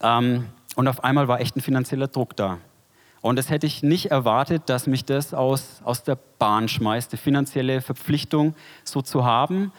[0.00, 0.46] Ähm,
[0.76, 2.58] und auf einmal war echt ein finanzieller Druck da.
[3.22, 7.18] Und das hätte ich nicht erwartet, dass mich das aus, aus der Bahn schmeißt, die
[7.18, 9.72] finanzielle Verpflichtung so zu haben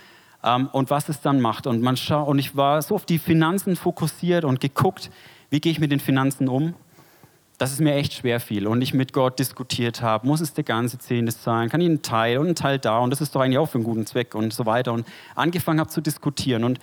[0.44, 1.66] ähm, und was es dann macht.
[1.66, 5.10] Und, man schau, und ich war so auf die Finanzen fokussiert und geguckt,
[5.50, 6.76] wie gehe ich mit den Finanzen um,
[7.58, 8.68] dass es mir echt schwer fiel.
[8.68, 12.02] Und ich mit Gott diskutiert habe, muss es der ganze Zehnte sein, kann ich einen
[12.02, 14.36] Teil und einen Teil da und das ist doch eigentlich auch für einen guten Zweck
[14.36, 14.94] und so weiter.
[14.94, 16.64] Und angefangen habe zu diskutieren.
[16.64, 16.80] Und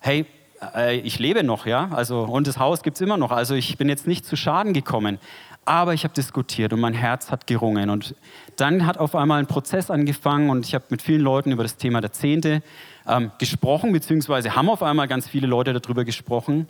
[0.00, 0.26] hey,
[0.74, 3.30] äh, ich lebe noch, ja, also und das Haus gibt es immer noch.
[3.30, 5.18] Also ich bin jetzt nicht zu Schaden gekommen.
[5.64, 7.88] Aber ich habe diskutiert und mein Herz hat gerungen.
[7.88, 8.16] Und
[8.56, 11.76] dann hat auf einmal ein Prozess angefangen und ich habe mit vielen Leuten über das
[11.76, 12.62] Thema der Zehnte
[13.06, 16.68] ähm, gesprochen, beziehungsweise haben auf einmal ganz viele Leute darüber gesprochen.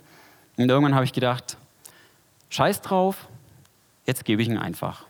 [0.57, 1.57] Und irgendwann habe ich gedacht,
[2.49, 3.27] scheiß drauf,
[4.05, 5.05] jetzt gebe ich ihn einfach.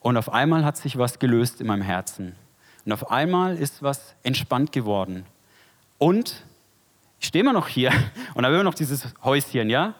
[0.00, 2.34] Und auf einmal hat sich was gelöst in meinem Herzen.
[2.86, 5.26] Und auf einmal ist was entspannt geworden.
[5.98, 6.44] Und
[7.24, 7.90] ich stehe immer noch hier
[8.34, 9.94] und habe immer noch dieses Häuschen, ja?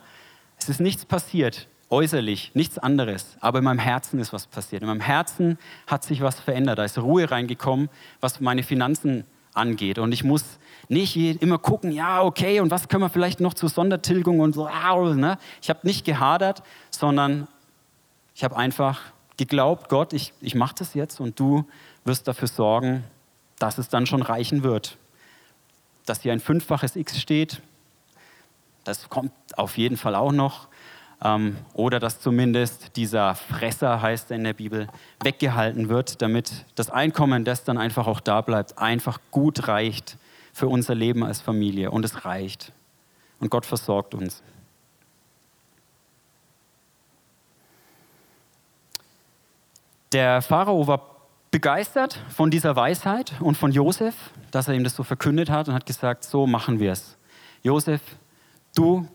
[0.59, 4.83] Es ist nichts passiert äußerlich, nichts anderes, aber in meinem Herzen ist was passiert.
[4.83, 6.79] In meinem Herzen hat sich was verändert.
[6.79, 7.89] Da ist Ruhe reingekommen,
[8.21, 9.99] was meine Finanzen angeht.
[9.99, 10.59] Und ich muss
[10.89, 14.69] nicht immer gucken, ja, okay, und was können wir vielleicht noch zur Sondertilgung und so.
[14.69, 15.39] Ne?
[15.63, 17.49] Ich habe nicht gehadert, sondern
[18.35, 19.01] ich habe einfach
[19.39, 21.65] geglaubt, Gott, ich, ich mache das jetzt und du
[22.05, 23.05] wirst dafür sorgen,
[23.59, 24.99] dass es dann schon reichen wird.
[26.07, 27.63] Dass hier ein fünffaches X steht,
[28.85, 30.69] das kommt auf jeden Fall auch noch.
[31.23, 34.89] Ähm, oder dass zumindest dieser Fresser, heißt er in der Bibel,
[35.23, 40.19] weggehalten wird, damit das Einkommen, das dann einfach auch da bleibt, einfach gut reicht
[40.53, 41.91] für unser Leben als Familie.
[41.91, 42.73] Und es reicht.
[43.41, 44.43] Und Gott versorgt uns.
[50.13, 51.14] Der Pharao war
[51.55, 54.17] begeistert von dieser Weisheit und von Josef,
[54.51, 57.17] dass er ihm das so verkündet hat und hat gesagt, so machen wir es.
[57.63, 58.01] Josef,
[58.75, 59.07] du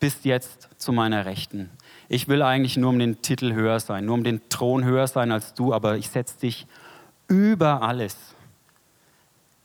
[0.00, 1.70] bist jetzt zu meiner Rechten.
[2.08, 5.30] Ich will eigentlich nur um den Titel höher sein, nur um den Thron höher sein
[5.30, 6.66] als du, aber ich setze dich
[7.28, 8.16] über alles.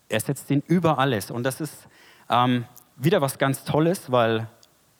[0.07, 1.31] Er setzt ihn über alles.
[1.31, 1.87] Und das ist
[2.29, 2.65] ähm,
[2.95, 4.47] wieder was ganz Tolles, weil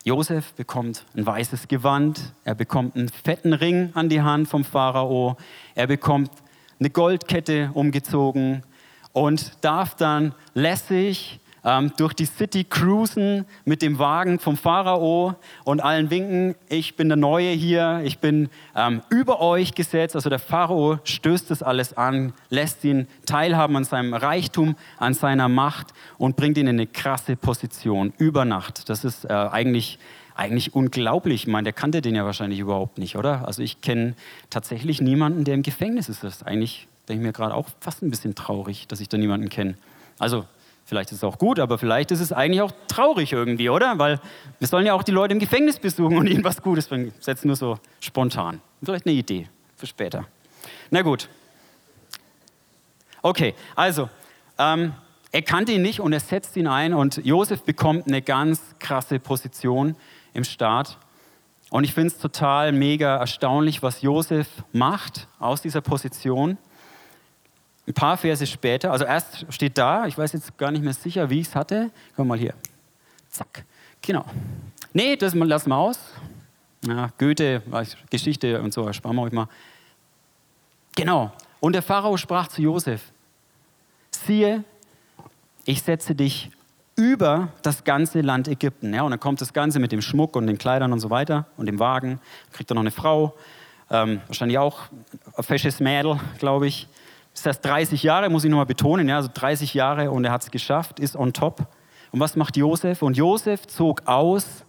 [0.04, 5.38] Josef bekommt ein weißes Gewand, er bekommt einen fetten Ring an die Hand vom Pharao,
[5.76, 6.32] er bekommt
[6.80, 8.64] eine Goldkette umgezogen
[9.14, 15.82] und darf dann lässig ähm, durch die City cruisen mit dem Wagen vom Pharao und
[15.82, 20.16] allen winken, ich bin der Neue hier, ich bin ähm, über euch gesetzt.
[20.16, 25.50] Also der Pharao stößt das alles an, lässt ihn teilhaben an seinem Reichtum, an seiner
[25.50, 25.88] Macht
[26.18, 28.90] und bringt ihn in eine krasse Position über Nacht.
[28.90, 30.00] Das ist äh, eigentlich
[30.40, 31.44] eigentlich unglaublich.
[31.44, 33.46] Ich meine, der kannte den ja wahrscheinlich überhaupt nicht, oder?
[33.46, 34.16] Also ich kenne
[34.50, 36.24] tatsächlich niemanden, der im Gefängnis ist.
[36.24, 39.18] Das ist eigentlich, denke ich mir gerade auch fast ein bisschen traurig, dass ich da
[39.18, 39.76] niemanden kenne.
[40.18, 40.46] Also
[40.90, 44.00] Vielleicht ist es auch gut, aber vielleicht ist es eigentlich auch traurig irgendwie, oder?
[44.00, 44.20] Weil
[44.58, 47.14] wir sollen ja auch die Leute im Gefängnis besuchen und ihnen was Gutes bringen.
[47.22, 48.60] Jetzt nur so spontan.
[48.84, 50.26] Vielleicht eine Idee für später.
[50.90, 51.30] Na gut.
[53.22, 54.10] Okay, also,
[54.58, 54.94] ähm,
[55.32, 59.20] er kannte ihn nicht und er setzt ihn ein und Josef bekommt eine ganz krasse
[59.20, 59.96] Position
[60.34, 60.98] im Staat.
[61.70, 66.58] Und ich finde es total mega erstaunlich, was Josef macht aus dieser Position.
[67.88, 71.30] Ein paar Verse später, also erst steht da, ich weiß jetzt gar nicht mehr sicher,
[71.30, 71.92] wie ich es hatte.
[72.16, 72.54] Komm mal hier.
[73.30, 73.66] Zack.
[74.02, 74.26] Genau.
[74.94, 76.00] Nee, das lassen wir aus.
[76.86, 77.62] Ja, Goethe,
[78.10, 79.48] Geschichte und so, sparen wir euch mal.
[80.96, 81.32] Genau.
[81.60, 83.02] Und der Pharao sprach zu Josef:
[84.12, 84.64] siehe,
[85.66, 86.52] ich setze dich
[87.00, 88.94] über das ganze Land Ägypten.
[88.94, 91.46] Ja, und dann kommt das Ganze mit dem Schmuck und den Kleidern und so weiter
[91.56, 92.20] und dem Wagen.
[92.52, 93.36] Kriegt er noch eine Frau,
[93.90, 94.82] ähm, wahrscheinlich auch
[95.36, 96.88] ein fesches Mädel, glaube ich.
[97.34, 100.42] Das heißt 30 Jahre, muss ich nochmal betonen, ja, also 30 Jahre und er hat
[100.42, 101.68] es geschafft, ist on top.
[102.12, 103.02] Und was macht Josef?
[103.02, 104.66] Und Josef zog aus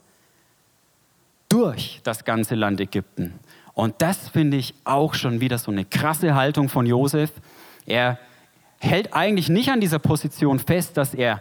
[1.48, 3.40] durch das ganze Land Ägypten.
[3.74, 7.32] Und das finde ich auch schon wieder so eine krasse Haltung von Josef.
[7.86, 8.18] Er
[8.78, 11.40] hält eigentlich nicht an dieser Position fest, dass er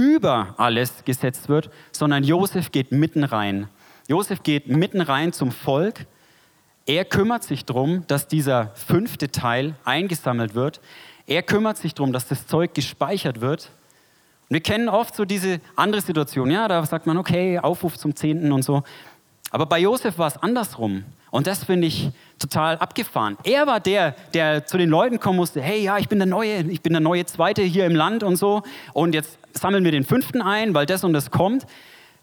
[0.00, 3.68] über alles gesetzt wird, sondern Josef geht mitten rein.
[4.08, 6.06] Josef geht mitten rein zum Volk.
[6.86, 10.80] Er kümmert sich darum, dass dieser fünfte Teil eingesammelt wird.
[11.26, 13.70] Er kümmert sich darum, dass das Zeug gespeichert wird.
[14.48, 16.50] Und wir kennen oft so diese andere Situation.
[16.50, 18.82] Ja, da sagt man, okay, Aufruf zum Zehnten und so.
[19.50, 21.04] Aber bei Josef war es andersrum.
[21.30, 23.36] Und das finde ich total abgefahren.
[23.44, 26.62] Er war der, der zu den Leuten kommen musste, hey, ja, ich bin der Neue,
[26.62, 28.62] ich bin der neue Zweite hier im Land und so.
[28.92, 31.66] Und jetzt sammeln wir den Fünften ein, weil das und das kommt.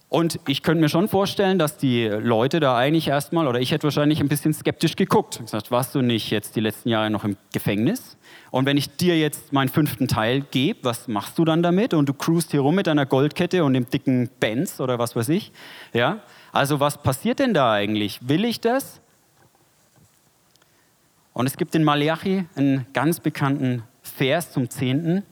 [0.09, 3.83] Und ich könnte mir schon vorstellen, dass die Leute da eigentlich erstmal, oder ich hätte
[3.83, 7.25] wahrscheinlich ein bisschen skeptisch geguckt und gesagt, warst du nicht jetzt die letzten Jahre noch
[7.25, 8.15] im Gefängnis?
[8.49, 11.93] Und wenn ich dir jetzt meinen fünften Teil gebe, was machst du dann damit?
[11.93, 15.27] Und du cruist hier rum mit deiner Goldkette und dem dicken Benz oder was weiß
[15.27, 15.51] ich.
[15.91, 16.21] Ja?
[16.53, 18.19] Also was passiert denn da eigentlich?
[18.29, 19.01] Will ich das?
[21.33, 25.23] Und es gibt in Malachi einen ganz bekannten Vers zum Zehnten.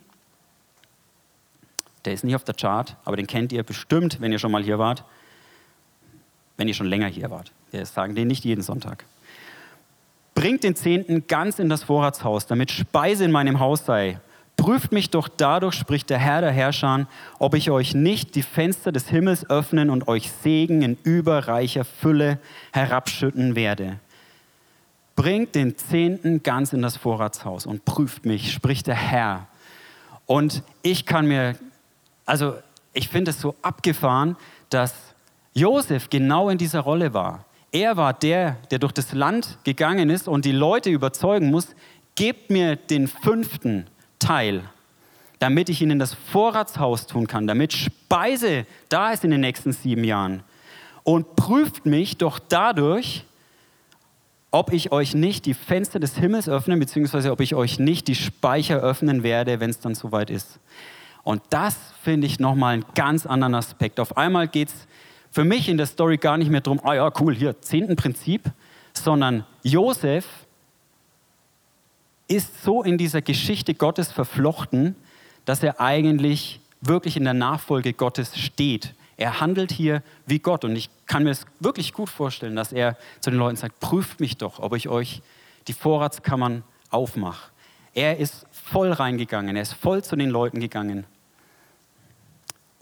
[2.05, 4.63] Der ist nicht auf der Chart, aber den kennt ihr bestimmt, wenn ihr schon mal
[4.63, 5.03] hier wart.
[6.57, 7.51] Wenn ihr schon länger hier wart.
[7.71, 9.05] Wir sagen den nicht jeden Sonntag.
[10.35, 14.19] Bringt den Zehnten ganz in das Vorratshaus, damit Speise in meinem Haus sei.
[14.57, 17.07] Prüft mich doch dadurch, spricht der Herr der Herrscher,
[17.39, 22.39] ob ich euch nicht die Fenster des Himmels öffnen und euch Segen in überreicher Fülle
[22.71, 23.99] herabschütten werde.
[25.15, 29.47] Bringt den Zehnten ganz in das Vorratshaus und prüft mich, spricht der Herr.
[30.25, 31.55] Und ich kann mir,
[32.25, 32.55] also
[32.93, 34.37] ich finde es so abgefahren,
[34.69, 34.93] dass
[35.53, 37.45] Josef genau in dieser Rolle war.
[37.71, 41.75] Er war der, der durch das Land gegangen ist und die Leute überzeugen muss,
[42.15, 43.87] gebt mir den fünften
[44.19, 44.63] Teil,
[45.39, 49.73] damit ich ihn in das Vorratshaus tun kann, damit Speise da ist in den nächsten
[49.73, 50.43] sieben Jahren.
[51.03, 53.25] Und prüft mich doch dadurch,
[54.51, 58.15] ob ich euch nicht die Fenster des Himmels öffne, beziehungsweise ob ich euch nicht die
[58.15, 60.59] Speicher öffnen werde, wenn es dann soweit ist.
[61.25, 63.99] Und das finde ich nochmal einen ganz anderen Aspekt.
[63.99, 64.87] Auf einmal geht es
[65.31, 68.43] für mich in der Story gar nicht mehr darum, ah ja, cool, hier, zehnten Prinzip,
[68.93, 70.25] sondern Josef
[72.27, 74.95] ist so in dieser Geschichte Gottes verflochten,
[75.45, 78.93] dass er eigentlich wirklich in der Nachfolge Gottes steht.
[79.17, 82.97] Er handelt hier wie Gott und ich kann mir es wirklich gut vorstellen, dass er
[83.19, 85.23] zu den Leuten sagt, prüft mich doch, ob ich euch
[85.67, 87.49] die Vorratskammern aufmache.
[87.95, 91.05] Er ist voll reingegangen, er ist voll zu den Leuten gegangen.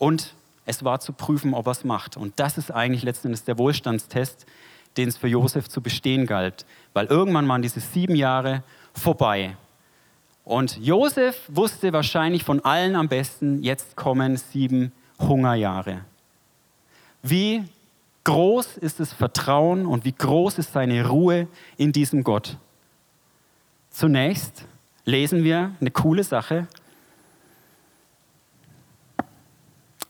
[0.03, 0.33] Und
[0.65, 2.17] es war zu prüfen, ob er es macht.
[2.17, 4.45] Und das ist eigentlich letzten Endes der Wohlstandstest,
[4.97, 6.65] den es für Josef zu bestehen galt.
[6.91, 8.63] Weil irgendwann waren diese sieben Jahre
[8.93, 9.55] vorbei.
[10.43, 16.01] Und Josef wusste wahrscheinlich von allen am besten, jetzt kommen sieben Hungerjahre.
[17.21, 17.63] Wie
[18.25, 22.57] groß ist das Vertrauen und wie groß ist seine Ruhe in diesem Gott?
[23.89, 24.65] Zunächst
[25.05, 26.67] lesen wir eine coole Sache.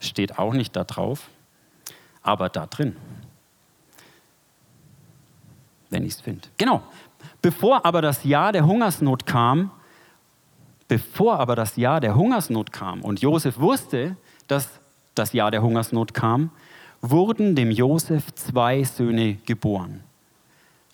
[0.04, 1.30] Steht auch nicht da drauf,
[2.22, 2.96] aber da drin.
[5.90, 6.48] Wenn ich es finde.
[6.58, 6.84] Genau.
[7.42, 9.72] Bevor aber das Jahr der Hungersnot kam,
[10.88, 14.80] bevor aber das Jahr der Hungersnot kam und Josef wusste, dass
[15.16, 16.52] das Jahr der Hungersnot kam,
[17.02, 20.04] wurden dem Josef zwei Söhne geboren.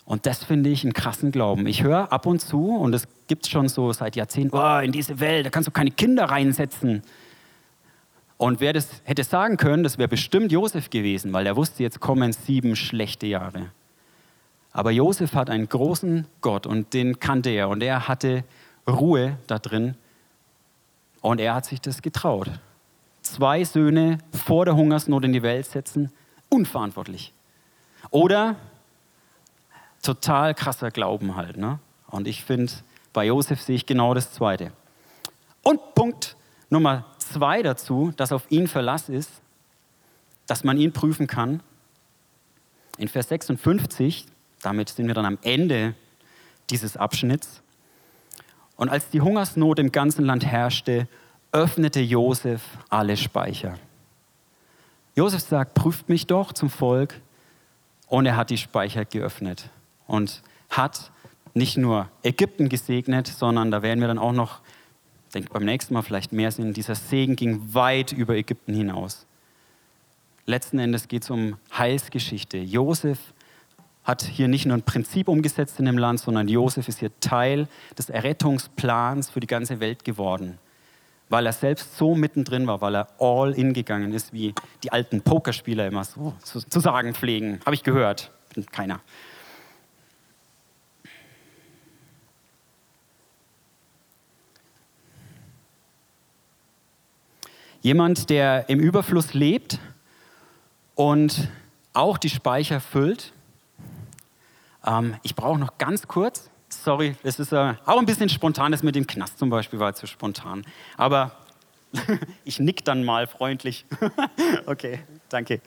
[0.04, 1.68] Und das finde ich einen krassen Glauben.
[1.68, 5.20] Ich höre ab und zu, und es gibt schon so seit Jahrzehnten, oh, in diese
[5.20, 7.02] Welt, da kannst du keine Kinder reinsetzen.
[8.40, 12.00] Und wer das hätte sagen können, das wäre bestimmt Josef gewesen, weil er wusste, jetzt
[12.00, 13.70] kommen sieben schlechte Jahre.
[14.72, 18.44] Aber Josef hat einen großen Gott und den kannte er und er hatte
[18.88, 19.94] Ruhe da drin
[21.20, 22.50] und er hat sich das getraut
[23.22, 26.12] zwei Söhne vor der Hungersnot in die Welt setzen,
[26.48, 27.32] unverantwortlich.
[28.10, 28.56] Oder
[30.02, 31.56] total krasser Glauben halt.
[31.56, 31.78] Ne?
[32.08, 32.72] Und ich finde,
[33.12, 34.72] bei Josef sehe ich genau das Zweite.
[35.62, 36.36] Und Punkt
[36.70, 39.30] Nummer zwei dazu, dass auf ihn Verlass ist,
[40.46, 41.60] dass man ihn prüfen kann.
[42.98, 44.26] In Vers 56,
[44.62, 45.94] damit sind wir dann am Ende
[46.70, 47.62] dieses Abschnitts.
[48.76, 51.08] Und als die Hungersnot im ganzen Land herrschte,
[51.52, 53.78] öffnete Josef alle Speicher.
[55.14, 57.20] Josef sagt, prüft mich doch zum Volk.
[58.06, 59.68] Und er hat die Speicher geöffnet
[60.06, 61.12] und hat
[61.54, 64.60] nicht nur Ägypten gesegnet, sondern da werden wir dann auch noch
[65.34, 69.26] denkt beim nächsten Mal vielleicht mehr Sinn, dieser Segen ging weit über Ägypten hinaus.
[70.46, 72.58] Letzten Endes geht es um Heilsgeschichte.
[72.58, 73.18] Josef
[74.04, 77.68] hat hier nicht nur ein Prinzip umgesetzt in dem Land, sondern Josef ist hier Teil
[77.96, 80.58] des Errettungsplans für die ganze Welt geworden,
[81.28, 85.20] weil er selbst so mittendrin war, weil er all in gegangen ist, wie die alten
[85.20, 87.60] Pokerspieler immer so zu sagen pflegen.
[87.64, 88.32] Habe ich gehört.
[88.54, 89.00] Bin keiner.
[97.82, 99.78] Jemand, der im Überfluss lebt
[100.94, 101.48] und
[101.94, 103.32] auch die Speicher füllt.
[104.86, 108.82] Ähm, ich brauche noch ganz kurz, sorry, das ist äh, auch ein bisschen spontan, das
[108.82, 110.64] mit dem Knast zum Beispiel war zu spontan.
[110.98, 111.32] Aber
[112.44, 113.86] ich nick dann mal freundlich.
[114.66, 115.00] okay,
[115.30, 115.62] danke.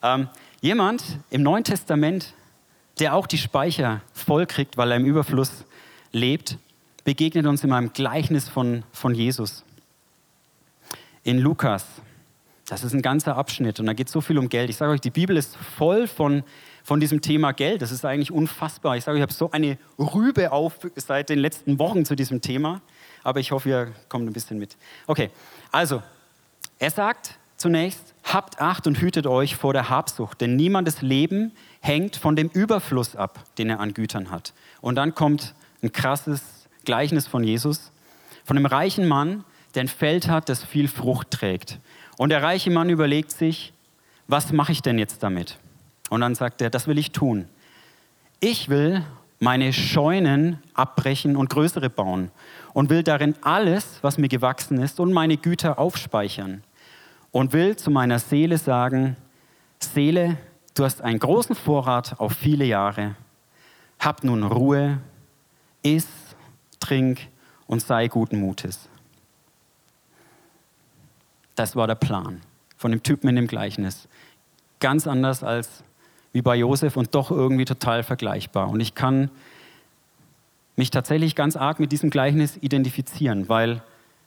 [0.00, 0.28] Ähm,
[0.60, 2.34] jemand im Neuen Testament,
[3.00, 5.64] der auch die Speicher voll kriegt, weil er im Überfluss
[6.12, 6.56] lebt,
[7.02, 9.64] begegnet uns in einem Gleichnis von, von Jesus
[11.28, 11.84] in Lukas.
[12.68, 14.70] Das ist ein ganzer Abschnitt und da geht so viel um Geld.
[14.70, 16.42] Ich sage euch, die Bibel ist voll von,
[16.82, 17.82] von diesem Thema Geld.
[17.82, 18.96] Das ist eigentlich unfassbar.
[18.96, 22.40] Ich sage euch, ich habe so eine Rübe auf seit den letzten Wochen zu diesem
[22.40, 22.80] Thema.
[23.24, 24.78] Aber ich hoffe, ihr kommt ein bisschen mit.
[25.06, 25.28] Okay,
[25.70, 26.02] also,
[26.78, 32.16] er sagt zunächst, habt Acht und hütet euch vor der Habsucht, denn niemandes Leben hängt
[32.16, 34.54] von dem Überfluss ab, den er an Gütern hat.
[34.80, 36.42] Und dann kommt ein krasses
[36.86, 37.92] Gleichnis von Jesus,
[38.44, 39.44] von einem reichen Mann,
[39.74, 41.78] der ein Feld hat, das viel Frucht trägt.
[42.16, 43.72] Und der reiche Mann überlegt sich,
[44.26, 45.58] was mache ich denn jetzt damit?
[46.10, 47.46] Und dann sagt er, das will ich tun.
[48.40, 49.04] Ich will
[49.40, 52.30] meine Scheunen abbrechen und größere bauen
[52.72, 56.62] und will darin alles, was mir gewachsen ist, und meine Güter aufspeichern.
[57.30, 59.16] Und will zu meiner Seele sagen,
[59.78, 60.38] Seele,
[60.74, 63.14] du hast einen großen Vorrat auf viele Jahre.
[63.98, 64.98] Hab nun Ruhe,
[65.82, 66.08] iss,
[66.80, 67.28] trink
[67.66, 68.87] und sei guten Mutes.
[71.58, 72.40] Das war der Plan
[72.76, 74.06] von dem Typen in dem Gleichnis.
[74.78, 75.82] Ganz anders als
[76.32, 78.68] wie bei Josef und doch irgendwie total vergleichbar.
[78.68, 79.28] Und ich kann
[80.76, 83.82] mich tatsächlich ganz arg mit diesem Gleichnis identifizieren, weil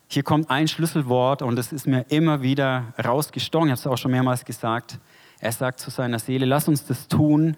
[0.10, 3.70] hier kommt ein Schlüsselwort und es ist mir immer wieder rausgestochen.
[3.70, 5.00] Ich habe es auch schon mehrmals gesagt.
[5.40, 7.56] Er sagt zu seiner Seele, lass uns das tun.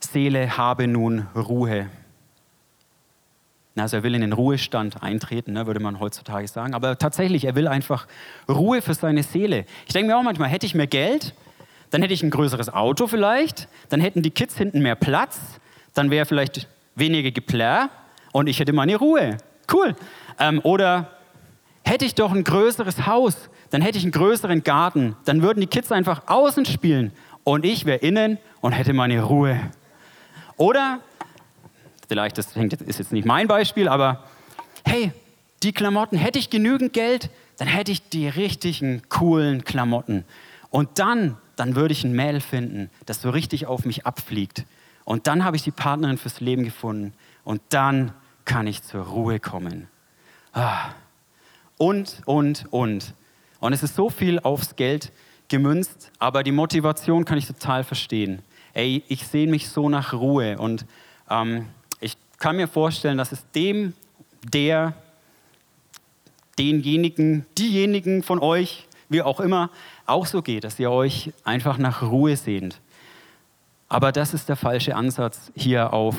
[0.00, 1.86] Seele, habe nun Ruhe.
[3.76, 6.74] Also er will in den Ruhestand eintreten, ne, würde man heutzutage sagen.
[6.74, 8.06] Aber tatsächlich, er will einfach
[8.48, 9.64] Ruhe für seine Seele.
[9.86, 11.34] Ich denke mir auch manchmal, hätte ich mehr Geld,
[11.90, 15.40] dann hätte ich ein größeres Auto vielleicht, dann hätten die Kids hinten mehr Platz,
[15.94, 17.88] dann wäre vielleicht weniger Geplär
[18.32, 19.38] und ich hätte meine Ruhe.
[19.72, 19.94] Cool.
[20.38, 21.10] Ähm, oder
[21.84, 25.66] hätte ich doch ein größeres Haus, dann hätte ich einen größeren Garten, dann würden die
[25.66, 27.12] Kids einfach außen spielen
[27.44, 29.58] und ich wäre innen und hätte meine Ruhe.
[30.56, 31.00] Oder
[32.12, 34.22] vielleicht, das ist jetzt nicht mein Beispiel, aber
[34.84, 35.12] hey,
[35.62, 40.26] die Klamotten, hätte ich genügend Geld, dann hätte ich die richtigen coolen Klamotten.
[40.68, 44.66] Und dann, dann würde ich ein Mädel finden, das so richtig auf mich abfliegt.
[45.06, 47.14] Und dann habe ich die Partnerin fürs Leben gefunden.
[47.44, 48.12] Und dann
[48.44, 49.88] kann ich zur Ruhe kommen.
[50.52, 50.90] Ah.
[51.78, 53.14] Und, und, und.
[53.58, 55.12] Und es ist so viel aufs Geld
[55.48, 58.42] gemünzt, aber die Motivation kann ich total verstehen.
[58.74, 60.84] Ey, ich sehe mich so nach Ruhe und
[61.30, 61.68] ähm,
[62.42, 63.94] kann mir vorstellen, dass es dem,
[64.42, 64.94] der,
[66.58, 69.70] denjenigen, diejenigen von euch, wie auch immer,
[70.06, 72.80] auch so geht, dass ihr euch einfach nach Ruhe sehnt.
[73.88, 76.16] Aber das ist der falsche Ansatz, hier auf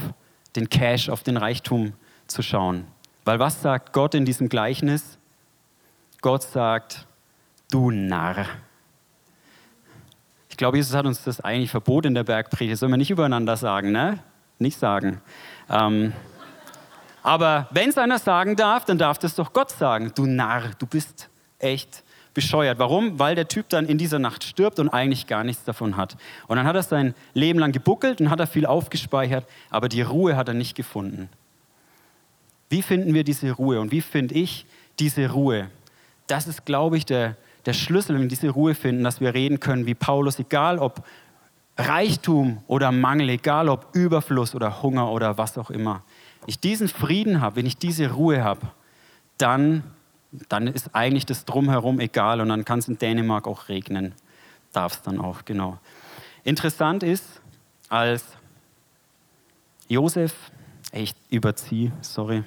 [0.55, 1.91] den Cash, auf den Reichtum
[2.27, 2.87] zu schauen.
[3.25, 5.17] Weil was sagt Gott in diesem Gleichnis?
[6.21, 7.05] Gott sagt,
[7.69, 8.45] du Narr.
[10.47, 12.77] Ich glaube, Jesus hat uns das eigentlich verboten in der Bergpredigt.
[12.77, 14.19] Sollen wir nicht übereinander sagen, ne?
[14.57, 15.19] Nicht sagen.
[15.69, 16.13] Ähm,
[17.23, 20.11] aber wenn es einer sagen darf, dann darf das doch Gott sagen.
[20.13, 22.03] Du Narr, du bist echt
[22.33, 22.79] bescheuert.
[22.79, 23.19] Warum?
[23.19, 26.17] Weil der Typ dann in dieser Nacht stirbt und eigentlich gar nichts davon hat.
[26.47, 30.01] Und dann hat er sein Leben lang gebuckelt und hat er viel aufgespeichert, aber die
[30.01, 31.29] Ruhe hat er nicht gefunden.
[32.69, 34.65] Wie finden wir diese Ruhe und wie finde ich
[34.99, 35.69] diese Ruhe?
[36.27, 37.35] Das ist, glaube ich, der,
[37.65, 41.05] der Schlüssel, wenn wir diese Ruhe finden, dass wir reden können wie Paulus, egal ob
[41.77, 46.03] Reichtum oder Mangel, egal ob Überfluss oder Hunger oder was auch immer,
[46.45, 48.67] ich diesen Frieden habe, wenn ich diese Ruhe habe,
[49.37, 49.83] dann,
[50.49, 54.13] dann ist eigentlich das Drumherum egal und dann kann es in Dänemark auch regnen.
[54.71, 55.79] Darf es dann auch, genau.
[56.43, 57.41] Interessant ist,
[57.89, 58.25] als
[59.87, 60.33] Josef,
[60.91, 62.43] ich überziehe, sorry,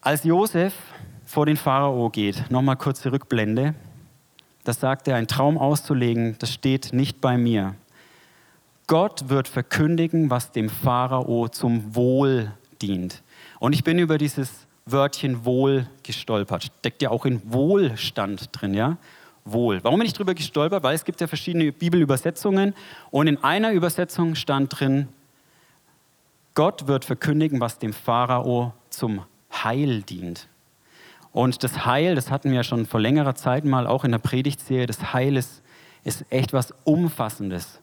[0.00, 0.74] als Josef
[1.24, 3.74] vor den Pharao geht, nochmal kurze Rückblende,
[4.64, 7.74] da sagt er, ein Traum auszulegen, das steht nicht bei mir.
[8.86, 13.22] Gott wird verkündigen, was dem Pharao zum Wohl dient.
[13.58, 16.70] Und ich bin über dieses Wörtchen Wohl gestolpert.
[16.78, 18.96] Steckt ja auch in Wohlstand drin, ja?
[19.44, 19.82] Wohl.
[19.82, 20.82] Warum bin ich drüber gestolpert?
[20.82, 22.74] Weil es gibt ja verschiedene Bibelübersetzungen
[23.10, 25.08] und in einer Übersetzung stand drin,
[26.54, 30.48] Gott wird verkündigen, was dem Pharao zum Heil dient.
[31.32, 34.18] Und das Heil, das hatten wir ja schon vor längerer Zeit mal auch in der
[34.18, 35.62] Predigtserie, das Heil ist,
[36.02, 37.80] ist echt was Umfassendes.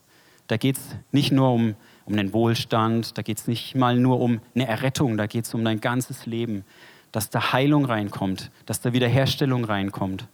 [0.47, 1.75] Da geht es nicht nur um,
[2.05, 5.53] um den Wohlstand, da geht es nicht mal nur um eine Errettung, da geht es
[5.53, 6.65] um dein ganzes Leben,
[7.11, 10.27] dass da Heilung reinkommt, dass da Wiederherstellung reinkommt.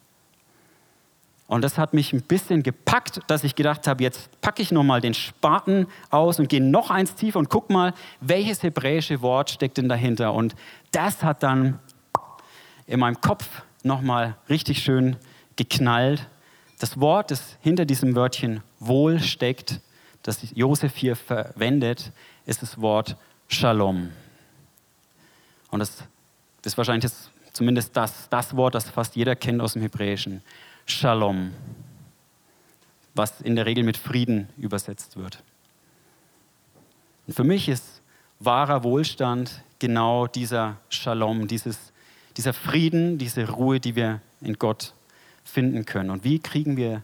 [1.50, 5.02] Und das hat mich ein bisschen gepackt, dass ich gedacht habe, jetzt packe ich nochmal
[5.02, 9.78] den Spaten aus und gehe noch eins tiefer und guck mal, welches hebräische Wort steckt
[9.78, 10.36] denn dahinter.
[10.36, 10.56] Und
[10.92, 11.80] das hat dann
[12.86, 15.16] in meinem Kopf nochmal richtig schön
[15.56, 16.28] geknallt.
[16.78, 19.82] Das Wort, das hinter diesem Wörtchen wohl steckt,
[20.24, 22.12] das Josef hier verwendet,
[22.46, 23.16] ist das Wort
[23.48, 24.12] Shalom.
[25.72, 26.04] Und das
[26.64, 30.42] ist wahrscheinlich das, zumindest das, das Wort, das fast jeder kennt aus dem Hebräischen.
[30.86, 31.54] Shalom,
[33.14, 35.44] was in der Regel mit Frieden übersetzt wird.
[37.28, 38.02] Und für mich ist
[38.40, 41.92] wahrer Wohlstand genau dieser Shalom, dieses,
[42.38, 44.94] dieser Frieden, diese Ruhe, die wir in Gott
[45.44, 46.10] finden können.
[46.10, 47.04] Und wie kriegen wir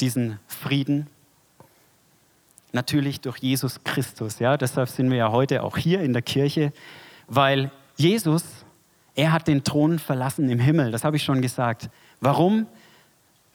[0.00, 1.08] diesen Frieden?
[2.78, 4.38] Natürlich durch Jesus Christus.
[4.38, 4.56] Ja?
[4.56, 6.72] Deshalb sind wir ja heute auch hier in der Kirche,
[7.26, 8.44] weil Jesus,
[9.14, 10.90] er hat den Thron verlassen im Himmel.
[10.90, 11.90] Das habe ich schon gesagt.
[12.20, 12.66] Warum?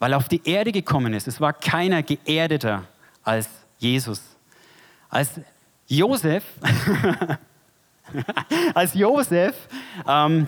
[0.04, 1.30] weil er auf die Erde gekommen ist.
[1.30, 2.84] Es war keiner geerdeter
[3.24, 3.48] als
[3.78, 4.22] Jesus.
[5.10, 5.40] Als
[5.88, 6.44] Josef,
[8.74, 9.56] als Josef
[10.06, 10.48] ähm,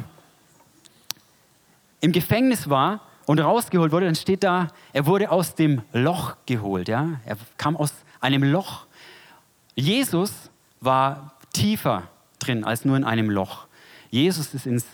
[2.02, 6.90] im Gefängnis war und rausgeholt wurde, dann steht da, er wurde aus dem Loch geholt.
[6.90, 7.22] Ja?
[7.26, 7.94] Er kam aus
[8.26, 8.88] einem Loch.
[9.76, 10.50] Jesus
[10.82, 12.10] war tiefer
[12.40, 13.68] drin als nur in einem Loch.
[14.10, 14.86] Jesus ist ins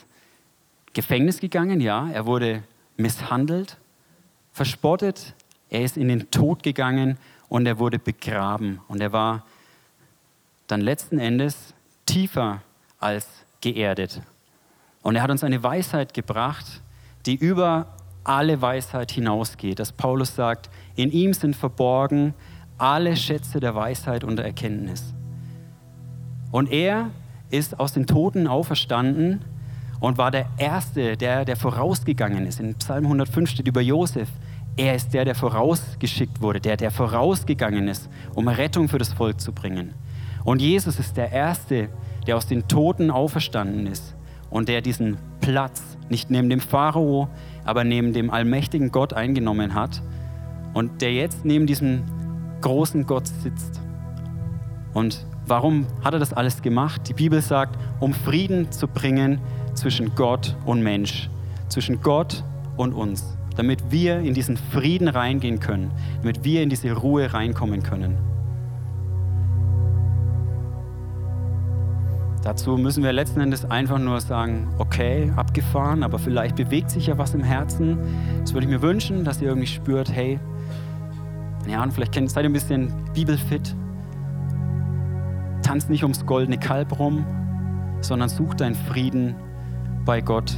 [0.94, 2.64] Gefängnis gegangen, ja, er wurde
[2.98, 3.78] misshandelt,
[4.52, 5.34] verspottet,
[5.70, 7.18] er ist in den Tod gegangen
[7.48, 8.82] und er wurde begraben.
[8.90, 9.46] Und er war
[10.68, 11.74] dann letzten Endes
[12.06, 12.62] tiefer
[13.00, 13.28] als
[13.62, 14.22] geerdet.
[15.02, 16.66] Und er hat uns eine Weisheit gebracht,
[17.26, 17.88] die über
[18.26, 19.80] alle Weisheit hinausgeht.
[19.80, 22.34] Dass Paulus sagt, in ihm sind verborgen
[22.82, 25.14] alle Schätze der Weisheit und der Erkenntnis.
[26.52, 27.12] Und er
[27.52, 29.42] ist aus den Toten auferstanden
[30.00, 32.60] und war der Erste, der, der vorausgegangen ist.
[32.60, 34.28] In Psalm 105 steht über Josef,
[34.78, 39.40] er ist der, der vorausgeschickt wurde, der, der vorausgegangen ist, um Rettung für das Volk
[39.40, 39.94] zu bringen.
[40.44, 41.90] Und Jesus ist der Erste,
[42.26, 44.16] der aus den Toten auferstanden ist
[44.50, 47.28] und der diesen Platz nicht neben dem Pharao,
[47.64, 50.02] aber neben dem allmächtigen Gott eingenommen hat
[50.74, 52.04] und der jetzt neben diesem
[52.62, 53.82] großen Gott sitzt.
[54.94, 57.08] Und warum hat er das alles gemacht?
[57.10, 59.40] Die Bibel sagt, um Frieden zu bringen
[59.74, 61.30] zwischen Gott und Mensch,
[61.70, 62.44] zwischen Gott
[62.78, 65.92] und uns damit wir in diesen Frieden reingehen können,
[66.22, 68.18] damit wir in diese Ruhe reinkommen können.
[72.44, 77.18] Dazu müssen wir letzten Endes einfach nur sagen, okay, abgefahren, aber vielleicht bewegt sich ja
[77.20, 78.00] was im Herzen.
[78.40, 80.40] Das würde ich mir wünschen, dass ihr irgendwie spürt, hey,
[81.68, 83.76] ja, und vielleicht seid ihr ein bisschen bibelfit.
[85.62, 87.26] Tanzt nicht ums goldene Kalb rum,
[88.02, 89.36] sondern such deinen Frieden
[90.06, 90.54] bei Gott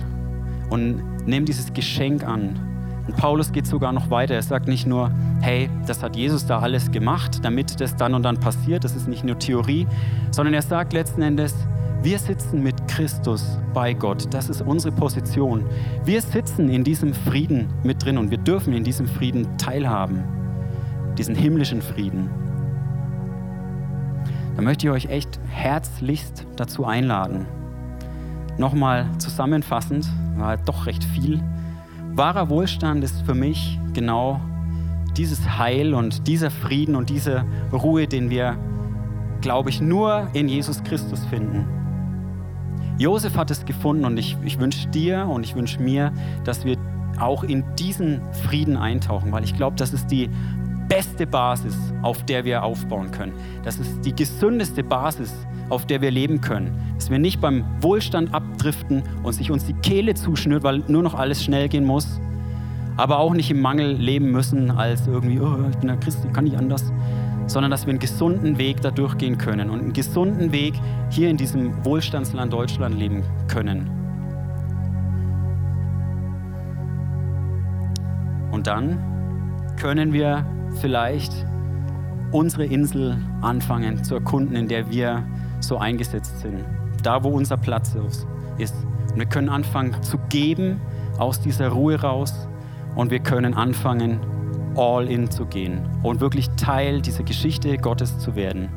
[0.70, 2.60] und nimm dieses Geschenk an,
[3.08, 4.34] und Paulus geht sogar noch weiter.
[4.34, 8.24] Er sagt nicht nur, hey, das hat Jesus da alles gemacht, damit das dann und
[8.24, 8.84] dann passiert.
[8.84, 9.88] Das ist nicht nur Theorie,
[10.32, 11.54] sondern er sagt letzten Endes,
[12.02, 14.34] wir sitzen mit Christus bei Gott.
[14.34, 15.66] Das ist unsere Position.
[16.06, 20.43] Wir sitzen in diesem Frieden mit drin und wir dürfen in diesem Frieden teilhaben.
[21.18, 22.30] Diesen himmlischen Frieden.
[24.56, 27.46] Da möchte ich euch echt herzlichst dazu einladen.
[28.58, 30.08] Nochmal zusammenfassend,
[30.38, 31.42] war halt doch recht viel.
[32.14, 34.40] Wahrer Wohlstand ist für mich genau
[35.18, 38.58] dieses Heil und dieser Frieden und diese Ruhe, den wir,
[39.42, 41.66] glaube ich, nur in Jesus Christus finden.
[42.98, 46.12] Josef hat es gefunden und ich, ich wünsche dir und ich wünsche mir,
[46.44, 46.78] dass wir
[47.20, 50.30] auch in diesen Frieden eintauchen, weil ich glaube, das ist die
[50.88, 53.34] beste Basis, auf der wir aufbauen können.
[53.64, 55.34] Das ist die gesündeste Basis,
[55.70, 56.72] auf der wir leben können.
[56.96, 61.16] Dass wir nicht beim Wohlstand abdriften und sich uns die Kehle zuschnürt, weil nur noch
[61.16, 62.20] alles schnell gehen muss.
[62.96, 66.34] Aber auch nicht im Mangel leben müssen, als irgendwie, oh, ich bin ein Christ, ich
[66.34, 66.92] kann nicht anders.
[67.48, 70.76] Sondern dass wir einen gesunden Weg da durchgehen können und einen gesunden Weg
[71.10, 73.90] hier in diesem Wohlstandsland Deutschland leben können.
[78.52, 79.00] Und dann
[79.78, 80.46] können wir
[80.82, 81.34] vielleicht
[82.32, 85.24] unsere Insel anfangen zu erkunden, in der wir
[85.60, 86.66] so eingesetzt sind.
[87.04, 87.96] Da, wo unser Platz
[88.58, 88.76] ist.
[89.12, 90.82] Und wir können anfangen zu geben
[91.18, 92.48] aus dieser Ruhe raus
[92.96, 94.20] und wir können anfangen,
[94.76, 98.70] all in zu gehen und wirklich Teil dieser Geschichte Gottes zu werden.